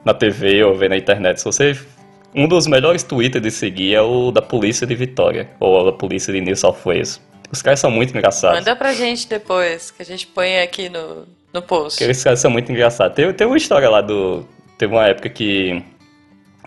[0.04, 1.40] na TV ou vê na internet.
[1.40, 1.78] Se você
[2.36, 6.32] um dos melhores twitters de seguir é o da polícia de Vitória, ou da polícia
[6.32, 7.22] de New South Wales.
[7.52, 8.60] Os caras são muito engraçados.
[8.60, 12.04] Manda pra gente depois, que a gente põe aqui no, no post.
[12.04, 13.16] Aqueles caras são muito engraçados.
[13.16, 14.46] Tem, tem uma história lá do.
[14.78, 15.82] Teve uma época que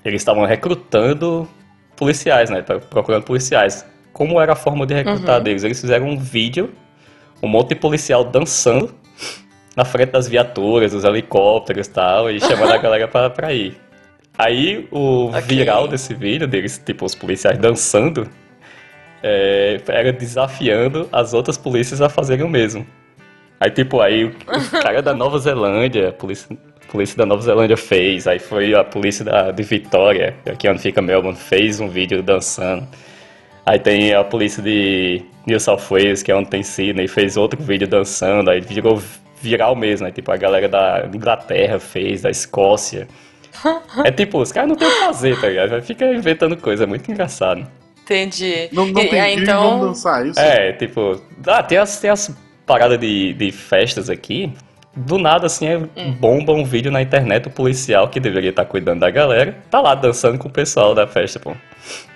[0.05, 1.49] eles estavam recrutando
[1.95, 2.63] policiais, né?
[2.63, 3.85] Procurando policiais
[4.21, 5.45] como era a forma de recrutar uhum.
[5.45, 5.65] deles.
[5.65, 6.75] Eles fizeram um vídeo,
[7.43, 8.95] um monte de policial dançando
[9.75, 13.81] na frente das viaturas, dos helicópteros e tal, e chamando a galera pra, pra ir.
[14.37, 15.41] Aí o okay.
[15.41, 18.29] viral desse vídeo deles, tipo, os policiais dançando,
[19.23, 22.87] é, era desafiando as outras polícias a fazerem o mesmo.
[23.59, 24.35] Aí, tipo, aí o
[24.83, 26.55] cara da Nova Zelândia, a polícia,
[26.87, 30.83] a polícia da Nova Zelândia fez, aí foi a polícia da, de Vitória, aqui onde
[30.83, 32.87] fica Melbourne, fez um vídeo dançando.
[33.71, 37.63] Aí tem a polícia de New South Wales, que é onde tem Sydney, fez outro
[37.63, 39.01] vídeo dançando, aí virou
[39.41, 40.13] viral mesmo, né?
[40.13, 43.07] Tipo, a galera da Inglaterra fez, da Escócia.
[44.05, 45.81] é tipo, os caras não tem o que fazer, tá ligado?
[45.83, 47.65] Fica inventando coisa, é muito engraçado.
[48.03, 48.69] Entendi.
[48.73, 49.79] Não, não tem e, então...
[49.79, 50.41] dançar isso?
[50.41, 54.53] É, tipo, ah, tem as, tem as paradas de, de festas aqui,
[54.95, 56.13] do nada, assim, é, hum.
[56.13, 59.95] bomba um vídeo na internet, o policial que deveria estar cuidando da galera, tá lá
[59.95, 61.55] dançando com o pessoal da festa, pô.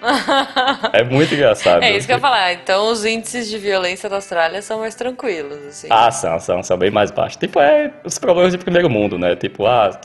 [0.93, 1.83] é muito engraçado.
[1.83, 2.53] É isso que eu ia falar.
[2.53, 5.87] Então, os índices de violência da Austrália são mais tranquilos, assim.
[5.91, 7.37] Ah, são, são, são bem mais baixos.
[7.37, 9.37] Tipo, é os problemas de primeiro mundo, né?
[9.37, 9.99] Tipo, ah,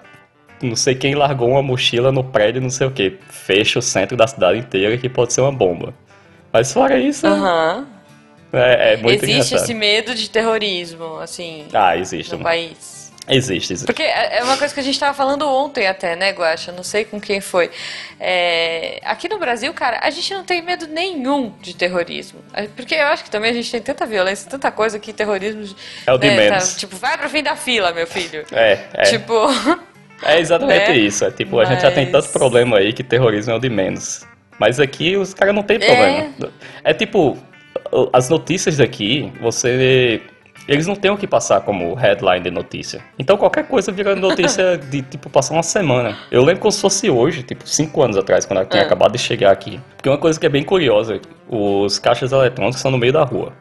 [0.61, 3.17] não sei quem largou uma mochila no prédio, não sei o que.
[3.29, 5.93] Fecha o centro da cidade inteira que pode ser uma bomba.
[6.53, 7.25] Mas fora isso.
[7.25, 7.77] Aham.
[7.77, 7.98] Uhum.
[8.51, 9.63] É, é muito Existe engraçado.
[9.63, 11.67] esse medo de terrorismo, assim.
[11.73, 12.33] Ah, existe.
[12.33, 12.99] No país.
[13.29, 13.85] Existe, existe.
[13.85, 16.71] Porque é, é uma coisa que a gente estava falando ontem até, né, Guaxa?
[16.71, 17.69] Não sei com quem foi.
[18.19, 18.99] É...
[19.03, 22.39] Aqui no Brasil, cara, a gente não tem medo nenhum de terrorismo.
[22.53, 25.75] É, porque eu acho que também a gente tem tanta violência, tanta coisa que terrorismo...
[26.07, 26.73] É o de né, menos.
[26.73, 28.45] Tá, tipo, vai pro fim da fila, meu filho.
[28.51, 29.03] É, é.
[29.03, 29.47] Tipo...
[30.23, 30.97] É exatamente né?
[30.97, 31.23] isso.
[31.23, 31.69] É tipo, Mas...
[31.69, 34.25] a gente já tem tanto problema aí que terrorismo é o de menos.
[34.57, 35.79] Mas aqui os caras não tem é.
[35.79, 36.51] problema.
[36.83, 37.37] É, é tipo,
[38.13, 40.21] as notícias daqui, você
[40.67, 43.01] eles não têm o que passar como headline de notícia.
[43.17, 46.15] Então qualquer coisa vira notícia de, tipo, passar uma semana.
[46.29, 48.85] Eu lembro como se fosse hoje, tipo, cinco anos atrás, quando eu tinha é.
[48.85, 49.79] acabado de chegar aqui.
[49.95, 53.51] Porque uma coisa que é bem curiosa, os caixas eletrônicos são no meio da rua.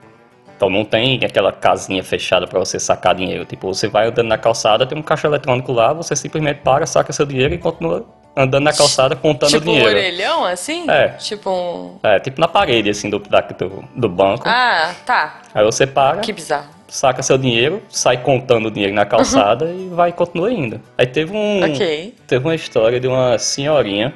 [0.55, 3.47] Então não tem aquela casinha fechada para você sacar dinheiro.
[3.47, 7.11] Tipo, você vai andando na calçada, tem um caixa eletrônico lá, você simplesmente para, saca
[7.12, 8.05] seu dinheiro e continua
[8.38, 9.88] andando na calçada contando tipo dinheiro.
[9.88, 10.88] Tipo um orelhão, assim?
[10.88, 11.09] É.
[11.09, 11.98] Tipo um...
[12.03, 14.44] É, tipo na parede, assim, do, da, do, do banco.
[14.46, 15.40] Ah, tá.
[15.53, 16.20] Aí você para.
[16.20, 16.68] Que bizarro.
[16.87, 19.87] Saca seu dinheiro, sai contando o dinheiro na calçada uhum.
[19.92, 20.81] e vai e continua indo.
[20.96, 21.62] Aí teve um...
[21.62, 22.14] Ok.
[22.27, 24.14] Teve uma história de uma senhorinha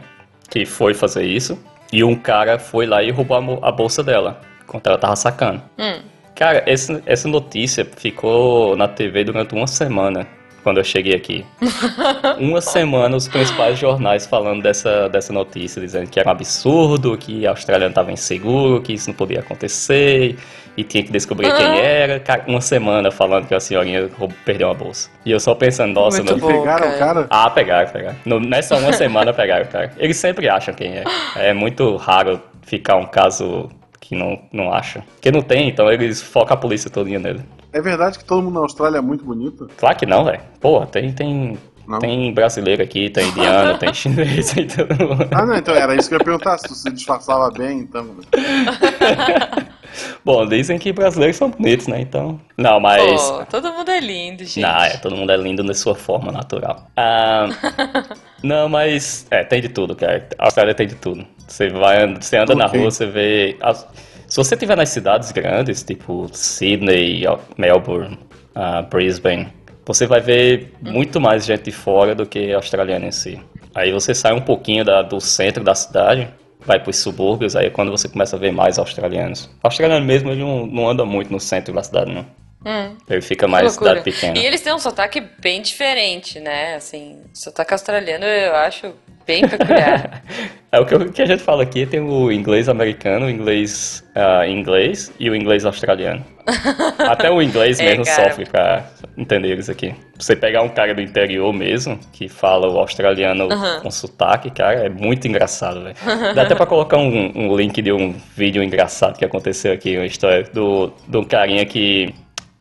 [0.49, 1.59] que foi fazer isso
[1.93, 5.61] e um cara foi lá e roubou a, a bolsa dela, enquanto ela tava sacando.
[5.79, 6.01] Hum.
[6.35, 10.27] Cara, esse, essa notícia ficou na TV durante uma semana
[10.63, 11.45] quando eu cheguei aqui.
[12.39, 17.47] Uma semana os principais jornais falando dessa, dessa notícia, dizendo que era um absurdo, que
[17.47, 20.37] a Austrália estava inseguro, que isso não podia acontecer
[20.77, 21.57] e tinha que descobrir uhum.
[21.57, 22.23] quem era.
[22.47, 24.09] Uma semana falando que a senhorinha
[24.45, 25.11] perdeu uma bolsa.
[25.25, 26.49] E eu só pensando, nossa, Muito não...
[26.49, 27.27] pegaram o cara?
[27.29, 28.17] Ah, pegaram, pegaram.
[28.25, 29.93] No, nessa uma semana pegaram o cara.
[29.99, 31.05] Eles sempre acham quem é.
[31.37, 33.69] É muito raro ficar um caso
[34.03, 35.05] que não, não acha.
[35.15, 37.41] Porque não tem, então eles focam a polícia todinha nele.
[37.73, 39.71] É verdade que todo mundo na Austrália é muito bonito?
[39.79, 40.41] Claro que não, velho.
[40.61, 41.57] Pô, tem, tem,
[42.01, 45.29] tem brasileiro aqui, tem indiano, tem chinês, tem todo mundo.
[45.31, 48.17] Ah, não, então era isso que eu ia perguntar, se tu se disfarçava bem, então.
[50.25, 52.01] Bom, dizem que brasileiros são bonitos, né?
[52.01, 52.41] Então.
[52.59, 53.23] Não, mas.
[53.31, 54.61] Pô, todo mundo é lindo, gente.
[54.61, 56.89] Não, é, todo mundo é lindo na sua forma natural.
[56.97, 57.47] Ah,
[58.43, 59.27] não, mas.
[59.31, 60.29] É, tem de tudo, cara.
[60.39, 61.27] A Austrália tem de tudo.
[61.47, 62.57] Você vai, você anda okay.
[62.57, 63.57] na rua, você vê.
[63.61, 63.87] As,
[64.27, 67.25] se você estiver nas cidades grandes, tipo Sydney,
[67.59, 68.19] Melbourne,
[68.57, 69.49] uh, Brisbane,
[69.85, 73.39] você vai ver muito mais gente de fora do que australiano em si.
[73.75, 76.29] Aí você sai um pouquinho da, do centro da cidade,
[76.61, 79.47] vai para os subúrbios, aí é quando você começa a ver mais australianos.
[79.63, 82.25] O australiano mesmo ele não, não anda muito no centro da cidade, não.
[82.65, 84.39] Hum, Ele fica mais cidade pequena.
[84.39, 86.77] E eles têm um sotaque bem diferente, né?
[86.77, 88.95] Assim, sotaque australiano eu acho
[89.27, 90.23] bem peculiar.
[90.75, 94.03] É o que, o que a gente fala aqui, tem o inglês americano, o inglês
[94.15, 96.25] ah, inglês e o inglês australiano.
[96.99, 98.31] Até o inglês É, mesmo cara.
[98.31, 98.87] sofre pra
[99.19, 99.95] entender isso aqui.
[100.19, 103.51] Você pegar um cara do interior mesmo, que fala o australiano
[103.83, 105.97] com sotaque, cara, é muito engraçado, velho.
[106.35, 110.07] Dá até pra colocar um, um link de um vídeo engraçado que aconteceu aqui, uma
[110.07, 112.15] história do, de um carinha que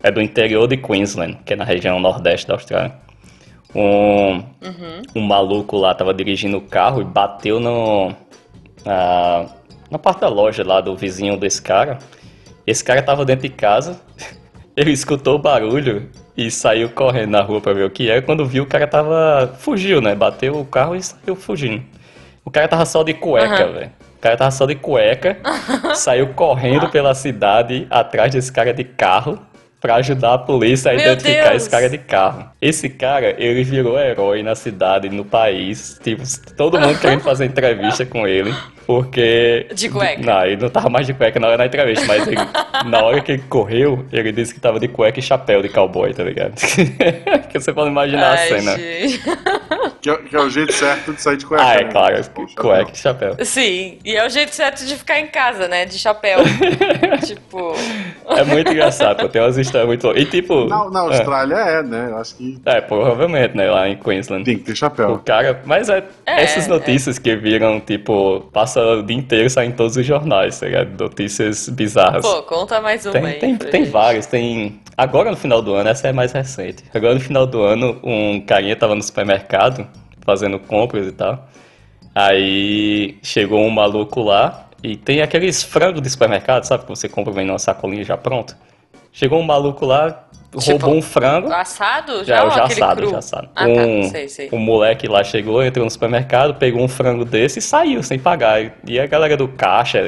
[0.04, 2.94] é do interior de Queensland, que é na região nordeste da Austrália.
[3.74, 4.44] Um,
[5.16, 8.14] um maluco lá tava dirigindo o carro e bateu no,
[8.84, 9.46] na,
[9.90, 12.00] na parte da loja lá do vizinho desse cara.
[12.68, 14.00] Esse cara tava dentro de casa,
[14.76, 18.22] ele escutou o barulho e saiu correndo na rua pra ver o que era.
[18.22, 19.56] Quando viu, o cara tava.
[19.60, 20.16] fugiu, né?
[20.16, 21.84] Bateu o carro e saiu fugindo.
[22.44, 23.74] O cara tava só de cueca, Aham.
[23.74, 23.92] velho.
[24.18, 25.38] O cara tava só de cueca,
[25.96, 29.40] saiu correndo pela cidade atrás desse cara de carro
[29.82, 31.64] pra ajudar a polícia a Meu identificar Deus!
[31.64, 32.50] esse cara de carro.
[32.62, 36.00] Esse cara, ele virou herói na cidade, no país.
[36.04, 36.22] Tipo,
[36.56, 38.54] todo mundo querendo fazer entrevista com ele.
[38.96, 39.68] Porque.
[39.74, 40.22] De cueca.
[40.22, 42.36] Não, ele não tava mais de cueca na hora da entrevista, mas ele-
[42.90, 46.14] na hora que ele correu, ele disse que tava de cueca e chapéu de cowboy,
[46.14, 46.54] tá ligado?
[47.50, 48.78] que você pode imaginar a Ai, cena.
[48.78, 49.22] gente.
[50.02, 51.64] Que é, que é o jeito certo de sair de cueca.
[51.64, 51.92] Ah, é né?
[51.92, 52.16] claro,
[52.56, 53.36] cueca e chapéu.
[53.46, 55.86] Sim, e é o jeito certo de ficar em casa, né?
[55.86, 56.40] De chapéu.
[57.26, 57.74] tipo.
[58.28, 60.24] É muito engraçado, pô, tem umas histórias muito loucas.
[60.24, 60.66] E tipo.
[60.66, 62.08] Na, na Austrália é, né?
[62.12, 63.70] Eu acho que É, é, provavelmente, né?
[63.70, 64.44] Lá em Queensland.
[64.44, 65.20] tem que ter O chapéu.
[65.24, 68.50] cara, mas é, É, essas notícias que viram, tipo,
[68.82, 71.04] passa o dia inteiro saindo em todos os jornais, tá ligado?
[71.04, 72.26] Notícias bizarras.
[72.26, 73.40] Pô, conta mais uma tem, aí.
[73.40, 74.80] tem, tem vários, tem.
[74.98, 76.84] Agora no final do ano, essa é mais recente.
[76.94, 79.88] Agora no final do ano, um carinha tava no supermercado
[80.22, 81.48] fazendo compras e tal.
[82.14, 86.84] Aí chegou um maluco lá e tem aqueles frangos de supermercado, sabe?
[86.84, 88.56] Que você compra vem numa sacolinha já pronto.
[89.14, 90.28] Chegou um maluco lá,
[90.60, 91.52] Tipo, roubou um frango.
[91.52, 92.24] Assado?
[92.26, 93.12] Já, Já, já assado, cru?
[93.12, 93.50] já assado.
[93.56, 94.50] Ah, um, tá, sei, sei.
[94.52, 98.74] um moleque lá chegou, entrou no supermercado, pegou um frango desse e saiu sem pagar.
[98.86, 100.02] E a galera do caixa,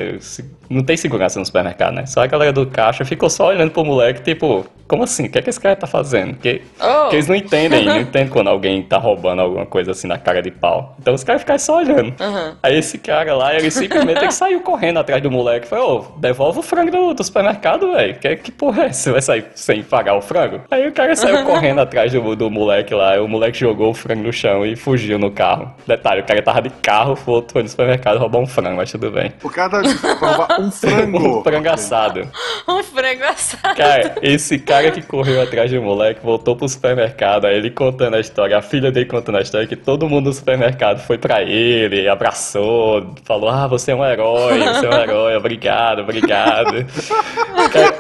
[0.70, 2.06] não tem segurança no supermercado, né?
[2.06, 5.26] Só a galera do caixa ficou só olhando pro moleque, tipo, como assim?
[5.28, 6.34] O que é que esse cara tá fazendo?
[6.34, 7.02] Porque, Oh.
[7.04, 10.42] porque eles não entendem, não entendem quando alguém tá roubando alguma coisa assim na cara
[10.42, 10.96] de pau.
[11.00, 12.14] Então os caras ficam só olhando.
[12.20, 12.58] Aham.
[12.62, 15.68] Aí esse cara lá, ele simplesmente ele saiu correndo atrás do moleque.
[15.68, 18.16] Falou, ô, devolve o frango do, do supermercado, velho.
[18.16, 18.92] Que, que porra é?
[18.92, 20.33] Você vai sair sem pagar o frango?
[20.72, 23.22] Aí o cara saiu correndo atrás do, do moleque lá.
[23.22, 25.74] O moleque jogou o frango no chão e fugiu no carro.
[25.88, 29.12] Detalhe, o cara tava de carro, foi foi no supermercado roubar um frango, mas tudo
[29.12, 29.34] bem.
[29.44, 31.40] O cara roubar um frango.
[31.40, 32.28] Um frango assado.
[32.68, 33.76] Um frango assado.
[33.76, 38.20] Cara, esse cara que correu atrás do moleque voltou pro supermercado, aí ele contando a
[38.20, 42.08] história, a filha dele contando a história, que todo mundo no supermercado foi pra ele,
[42.08, 46.86] abraçou, falou: Ah, você é um herói, você é um herói, obrigado, obrigado.
[47.72, 47.94] Cara,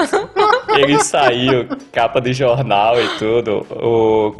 [0.75, 4.33] ele saiu, capa de jornal e tudo, o,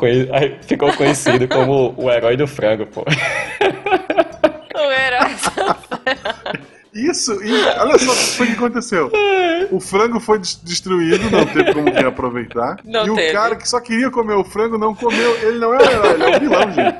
[0.62, 3.02] ficou conhecido como o herói do frango, pô.
[4.76, 5.32] O herói.
[6.94, 8.12] Isso, e olha só
[8.44, 9.12] o que aconteceu.
[9.72, 12.78] O frango foi des- destruído, não teve como reaproveitar.
[12.84, 13.34] Não e o teve.
[13.34, 15.36] cara que só queria comer o frango não comeu.
[15.42, 16.96] Ele não é o herói, ele é o vilão, gente.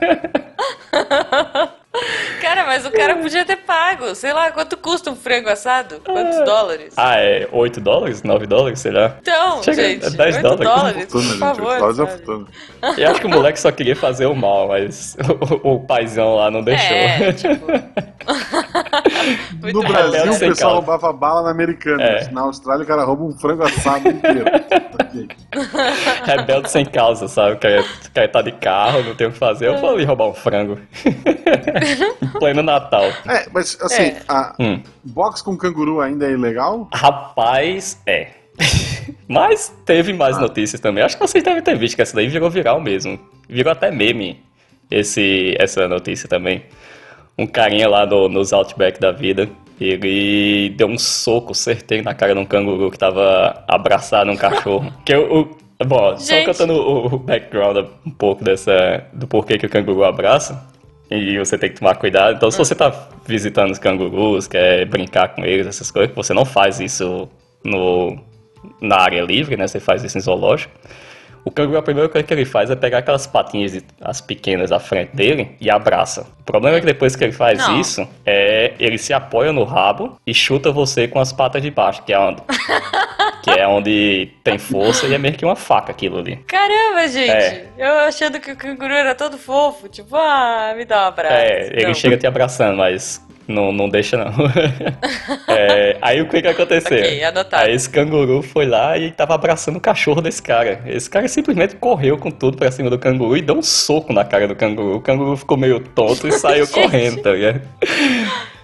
[2.74, 4.16] Mas o cara podia ter pago.
[4.16, 6.02] Sei lá, quanto custa um frango assado?
[6.04, 6.96] Quantos dólares?
[6.98, 8.24] Ah, é 8 dólares?
[8.24, 9.16] 9 dólares, sei lá.
[9.22, 10.68] Então, Chega gente, a 10 8 dólares.
[10.68, 11.38] dólares, por gente.
[11.38, 11.78] favor.
[11.78, 12.26] Dólares é sabe?
[12.26, 12.48] fortuna.
[12.98, 15.16] E acho que o moleque só queria fazer o mal, mas
[15.64, 16.98] o, o paizão lá não deixou.
[16.98, 17.68] É, tipo...
[19.62, 19.84] No.
[19.84, 20.68] Brasil, o pessoal causa.
[20.76, 22.02] roubava bala na americana.
[22.04, 22.32] É.
[22.32, 24.46] Na Austrália, o cara rouba um frango assado inteiro.
[26.26, 27.56] Rebelde sem causa, sabe?
[27.56, 27.84] O cara,
[28.14, 29.68] cara tá de carro, não tem o que fazer.
[29.68, 30.80] Eu vou ali roubar um frango.
[32.42, 33.04] em Natal.
[33.28, 34.22] É, mas assim, É.
[34.28, 34.82] a Hum.
[35.04, 36.88] box com canguru ainda é ilegal?
[36.94, 38.28] Rapaz, é.
[39.28, 41.04] Mas teve mais notícias também.
[41.04, 43.20] Acho que vocês devem ter visto que essa daí virou viral mesmo.
[43.50, 44.42] Virou até meme
[44.92, 46.64] esse, essa notícia também.
[47.38, 49.50] Um carinha lá no, nos Outback da vida,
[49.82, 54.92] ele deu um soco certeiro na cara de um canguru que tava abraçado num cachorro.
[55.04, 56.46] que o, o- bom, só Gente.
[56.46, 60.64] contando o, o background um pouco dessa, do porquê que o canguru abraça.
[61.10, 62.36] E você tem que tomar cuidado.
[62.36, 66.46] Então, se você tá visitando os cangurus, quer brincar com eles, essas coisas, você não
[66.46, 67.30] faz isso
[67.64, 68.18] no,
[68.82, 69.68] na área livre, né?
[69.68, 70.74] Você faz isso em zoológico.
[71.46, 74.72] O canguru, a primeira coisa que ele faz é pegar aquelas patinhas, de- as pequenas
[74.72, 76.26] à frente dele e abraça.
[76.40, 77.80] O problema é que depois que ele faz Não.
[77.82, 82.02] isso, é ele se apoia no rabo e chuta você com as patas de baixo,
[82.04, 82.42] que é onde,
[83.44, 86.38] que é onde tem força e é meio que uma faca aquilo ali.
[86.48, 87.30] Caramba, gente.
[87.32, 87.66] É.
[87.78, 89.90] Eu achando que o canguru era todo fofo.
[89.90, 91.34] Tipo, ah, me dá um abraço.
[91.36, 94.32] É, ele chega te abraçando, mas Não, não deixa, não.
[95.48, 96.98] É, aí o que que aconteceu?
[96.98, 97.64] Ok, anotado.
[97.66, 100.82] Aí esse canguru foi lá e tava abraçando o cachorro desse cara.
[100.88, 104.24] Esse cara simplesmente correu com tudo pra cima do canguru e deu um soco na
[104.26, 104.96] cara do canguru.
[104.98, 107.62] O canguru ficou meio tonto e saiu correndo, tá ligado?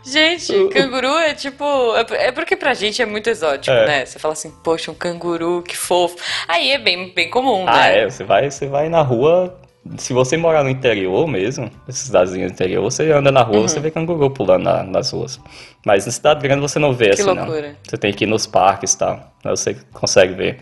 [0.04, 1.64] Gente, canguru é tipo.
[1.96, 3.86] é- É porque pra gente é muito exótico, É.
[3.86, 4.06] né?
[4.06, 6.16] Você fala assim, poxa, um canguru, que fofo.
[6.48, 8.00] Aí é bem, bem comum, Ah, né?
[8.04, 9.56] é, você vai, você vai na rua.
[9.98, 13.68] Se você morar no interior mesmo, essas cidadezinhas do interior, você anda na rua, Uhum.
[13.68, 15.40] você vê canguru pulando na- nas ruas.
[15.86, 17.70] Mas na cidade grande você não vê Que assim, loucura.
[17.70, 17.76] não.
[17.88, 19.14] Você tem que ir nos parques e tal.
[19.44, 20.58] Aí você consegue ver.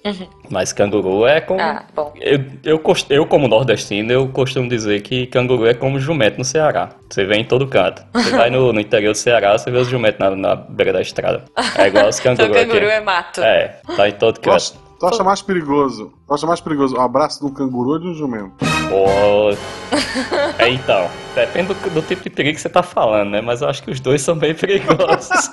[0.49, 1.59] Mas canguru é como.
[1.59, 1.65] Uhum.
[1.65, 2.13] Ah, bom.
[2.22, 6.45] Eu, eu, cost- eu, como nordestino, eu costumo dizer que canguru é como jumento no
[6.45, 6.89] Ceará.
[7.09, 8.03] Você vê em todo canto.
[8.13, 11.01] Você vai no, no interior do Ceará, você vê os jumentos na, na beira da
[11.01, 11.43] estrada.
[11.78, 12.86] É igual os Então canguru aqui.
[12.86, 13.41] é mato.
[13.41, 14.86] É, tá em todo canto.
[14.99, 16.11] Tu acha mais perigoso?
[16.27, 18.51] Tu acha mais perigoso o abraço de um canguru ou de um jumento?
[18.89, 19.51] Pô.
[20.59, 23.41] É, então, depende do, do tipo de perigo que você tá falando, né?
[23.41, 25.29] Mas eu acho que os dois são bem perigosos.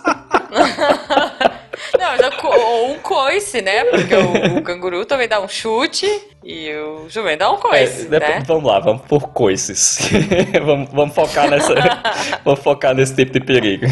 [1.99, 3.85] Não, ou um coice, né?
[3.85, 6.07] Porque o, o canguru também dá um chute
[6.45, 8.43] e o jumento dá um É, coice, dep- né?
[8.47, 9.99] Vamos lá, vamos por coices.
[10.65, 11.75] vamos, vamos focar nessa.
[12.45, 13.87] vamos focar nesse tipo de perigo.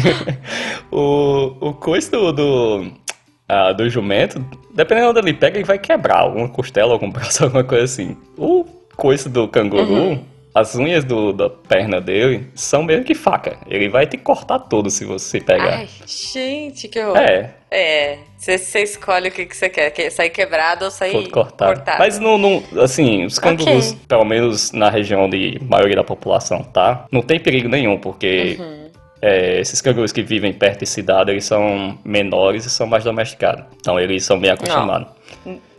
[0.91, 2.31] o, o coice do.
[2.31, 3.02] do
[3.47, 7.43] ah, do jumento, dependendo de onde ele pega, ele vai quebrar alguma costela, algum braço,
[7.45, 8.17] alguma coisa assim.
[8.37, 8.65] O
[8.95, 10.23] coice do canguru, Uhum.
[10.55, 13.57] as unhas do, da perna dele são meio que faca.
[13.67, 15.77] Ele vai te cortar todo se você pegar.
[15.79, 17.17] Ai, gente, que horror.
[17.17, 21.29] É, É, você escolhe o que que você quer, quer sair quebrado ou sair todo
[21.31, 21.73] cortado.
[21.73, 21.97] cortado.
[21.97, 23.99] Mas não, não, assim, os cangurus, Ok.
[24.07, 27.07] pelo menos na região de maioria da população, tá?
[27.11, 28.82] Não tem perigo nenhum, porque Uhum.
[29.23, 33.63] É, esses cangurus que vivem perto de cidade, eles são menores e são mais domesticados.
[33.79, 35.07] Então eles são bem acostumados.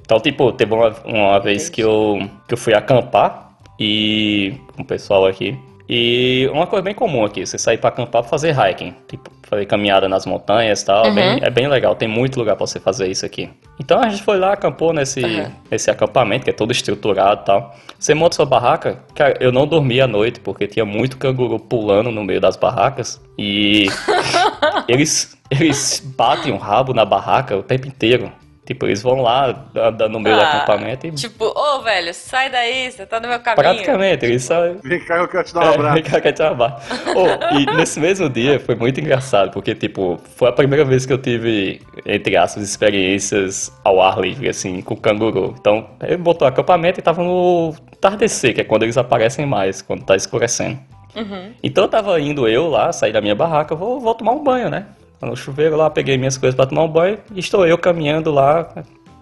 [0.00, 4.84] Então, tipo, teve uma, uma vez que eu, que eu fui acampar e com o
[4.84, 5.58] pessoal aqui.
[5.88, 9.66] E uma coisa bem comum aqui, você sair pra acampar pra fazer hiking, tipo, fazer
[9.66, 12.80] caminhada nas montanhas e tal, é bem- é bem legal, tem muito lugar pra você
[12.80, 13.50] fazer isso aqui.
[13.78, 15.46] Então a gente foi lá, acampou nesse, Uhum.
[15.70, 17.74] nesse acampamento, que é todo estruturado e tal.
[17.98, 22.10] Você monta sua barraca, cara, eu não dormi à noite, porque tinha muito canguru pulando
[22.10, 23.86] no meio das barracas, e
[24.88, 28.32] eles, eles batem o rabo na barraca o tempo inteiro.
[28.66, 32.48] Tipo, eles vão lá andando no meio do Ah, acampamento e Tipo, ô velho, sai
[32.48, 33.62] daí, você tá no meu caminho.
[33.62, 35.96] praticamente, eles só Vem cá, eu quero te dar um é, abraço.
[35.96, 36.80] Ricardo quer te abraçar.
[37.14, 41.12] Oh, e nesse mesmo dia foi muito engraçado, porque, tipo, foi a primeira vez que
[41.12, 45.54] eu tive, entre aspas, experiências ao ar livre, assim, com canguru.
[45.60, 50.04] Então, ele botou acampamento e tava no tardecer, que é quando eles aparecem mais, quando
[50.04, 50.78] tá escurecendo.
[51.14, 51.52] Uhum.
[51.62, 54.68] Então eu tava indo eu lá, sair da minha barraca, vou, vou tomar um banho,
[54.68, 54.86] né?
[55.24, 58.68] No chuveiro lá, peguei minhas coisas pra tomar um banho, e estou eu caminhando lá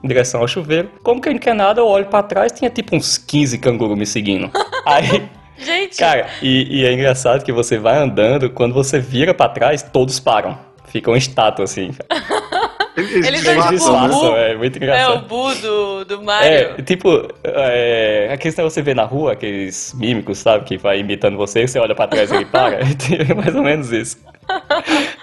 [0.03, 0.91] em direção ao chuveiro.
[1.03, 4.07] Como que não quer nada, eu olho pra trás, tinha tipo uns 15 cangurus me
[4.07, 4.51] seguindo.
[4.85, 5.29] Aí
[5.59, 9.83] Gente, Cara, e, e é engraçado que você vai andando, quando você vira pra trás,
[9.83, 10.59] todos param.
[10.87, 11.93] Ficam estátua assim.
[12.97, 14.37] Eles, Eles são tipo disfarçam, Bu.
[14.37, 15.27] é muito é o engraçado.
[15.27, 16.49] Bu do, do Mario.
[16.49, 21.37] É, tipo, é, aqueles que você vê na rua, aqueles mímicos, sabe, que vai imitando
[21.39, 22.81] você, você olha pra trás e ele para.
[23.29, 24.19] É mais ou menos isso.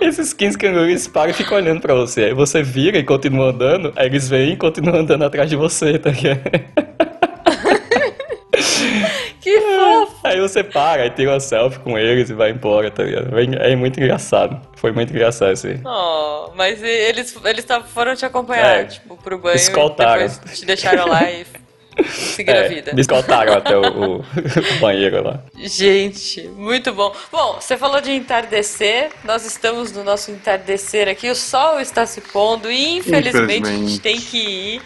[0.02, 2.26] Esses 15 cangurus param e ficam olhando pra você.
[2.26, 6.00] Aí você vira e continua andando, aí eles vêm e continuam andando atrás de você,
[6.00, 6.40] tá ligado?
[9.50, 10.16] Que fofo.
[10.28, 13.30] Aí você para, aí tira uma selfie com eles e vai embora, tá ligado?
[13.62, 14.60] É muito engraçado.
[14.76, 15.80] Foi muito engraçado isso aí.
[15.86, 18.84] Oh, mas eles, eles foram te acompanhar, É.
[18.86, 19.56] tipo, pro banho.
[19.56, 20.28] Escoltaram.
[20.54, 21.46] Te deixaram lá e
[22.08, 22.94] seguiram a É, vida.
[22.94, 24.26] me escoltaram até o, o
[24.80, 25.42] banheiro lá.
[25.56, 27.14] Gente, muito bom.
[27.32, 29.10] Bom, você falou de entardecer.
[29.24, 31.30] Nós estamos no nosso entardecer aqui.
[31.30, 34.00] O sol está se pondo e infelizmente, a gente Infelizmente.
[34.02, 34.82] tem que ir.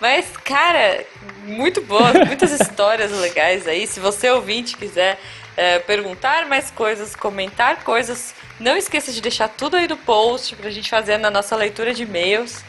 [0.00, 1.04] Mas, cara,
[1.44, 3.86] muito boas, muitas histórias legais aí.
[3.86, 5.18] Se você ouvinte quiser
[5.56, 10.70] é, perguntar mais coisas, comentar coisas, não esqueça de deixar tudo aí no post pra
[10.70, 12.62] gente fazer na nossa leitura de e-mails.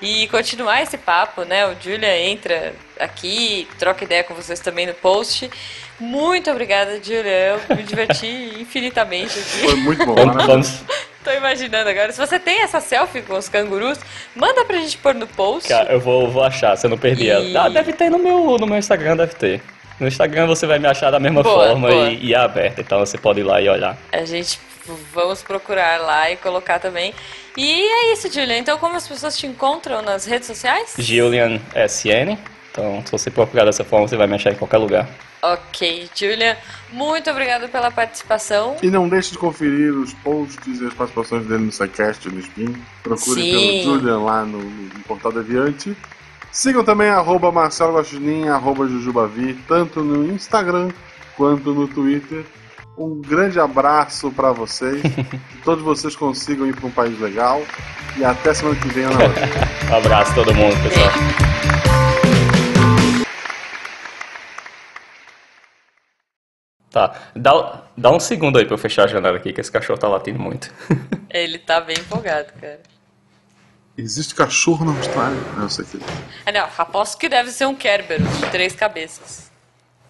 [0.00, 1.66] E continuar esse papo, né?
[1.66, 5.50] O Julia entra aqui, troca ideia com vocês também no post.
[5.98, 7.58] Muito obrigada, Julia.
[7.68, 8.26] Eu me diverti
[8.60, 9.80] infinitamente Foi aqui.
[9.80, 10.82] muito bom, vamos,
[11.24, 12.12] Tô imaginando agora.
[12.12, 13.98] Se você tem essa selfie com os cangurus,
[14.34, 15.68] manda pra gente pôr no post.
[15.68, 17.64] cara, eu vou, vou achar, se eu não perdi E- ela.
[17.64, 19.62] Ah, deve ter no meu, no meu Instagram, deve ter.
[19.98, 22.10] No Instagram você vai me achar da mesma Boa, forma boa.
[22.10, 23.96] E, e é aberta, então você pode ir lá e olhar.
[24.12, 24.58] A gente
[25.12, 27.12] vamos procurar lá e colocar também.
[27.56, 28.58] E é isso, Julia.
[28.58, 30.94] Então, como as pessoas te encontram nas redes sociais?
[30.98, 32.38] Julian SN.
[32.70, 35.08] Então, se você procurar dessa forma, você vai me achar em qualquer lugar.
[35.42, 36.58] Ok, Julia.
[36.92, 38.76] Muito obrigada pela participação.
[38.82, 42.76] E não deixe de conferir os posts e as participações dele no SciCast, no Spin.
[43.02, 43.50] Procure Sim.
[43.50, 45.96] pelo Julian lá no, no Portal Deviante.
[46.56, 50.88] Sigam também arroba Marcelo Guaxinim, arroba Jujubavi, tanto no Instagram
[51.36, 52.46] quanto no Twitter.
[52.96, 55.02] Um grande abraço para vocês.
[55.52, 57.60] que todos vocês consigam ir para um país legal.
[58.16, 59.18] E até semana que vem, Ana
[59.90, 61.10] Um abraço a todo mundo, pessoal.
[66.90, 69.98] Tá, dá, dá um segundo aí pra eu fechar a janela aqui, que esse cachorro
[69.98, 70.72] tá latindo muito.
[71.28, 72.95] Ele tá bem empolgado, cara.
[73.98, 75.38] Existe cachorro na Austrália?
[75.56, 75.98] Não sei o que.
[76.44, 79.46] Ah, não, aposto que deve ser um Kerberos de três cabeças.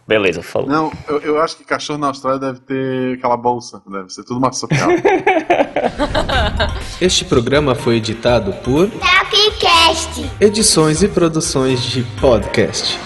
[0.09, 0.69] Beleza, falou.
[0.69, 3.83] Não, eu, eu acho que cachorro na Austrália deve ter aquela bolsa.
[3.87, 4.89] Deve ser tudo marsupial.
[7.01, 10.31] Este programa foi editado por Tapcast.
[10.41, 12.99] Edições e Produções de Podcast.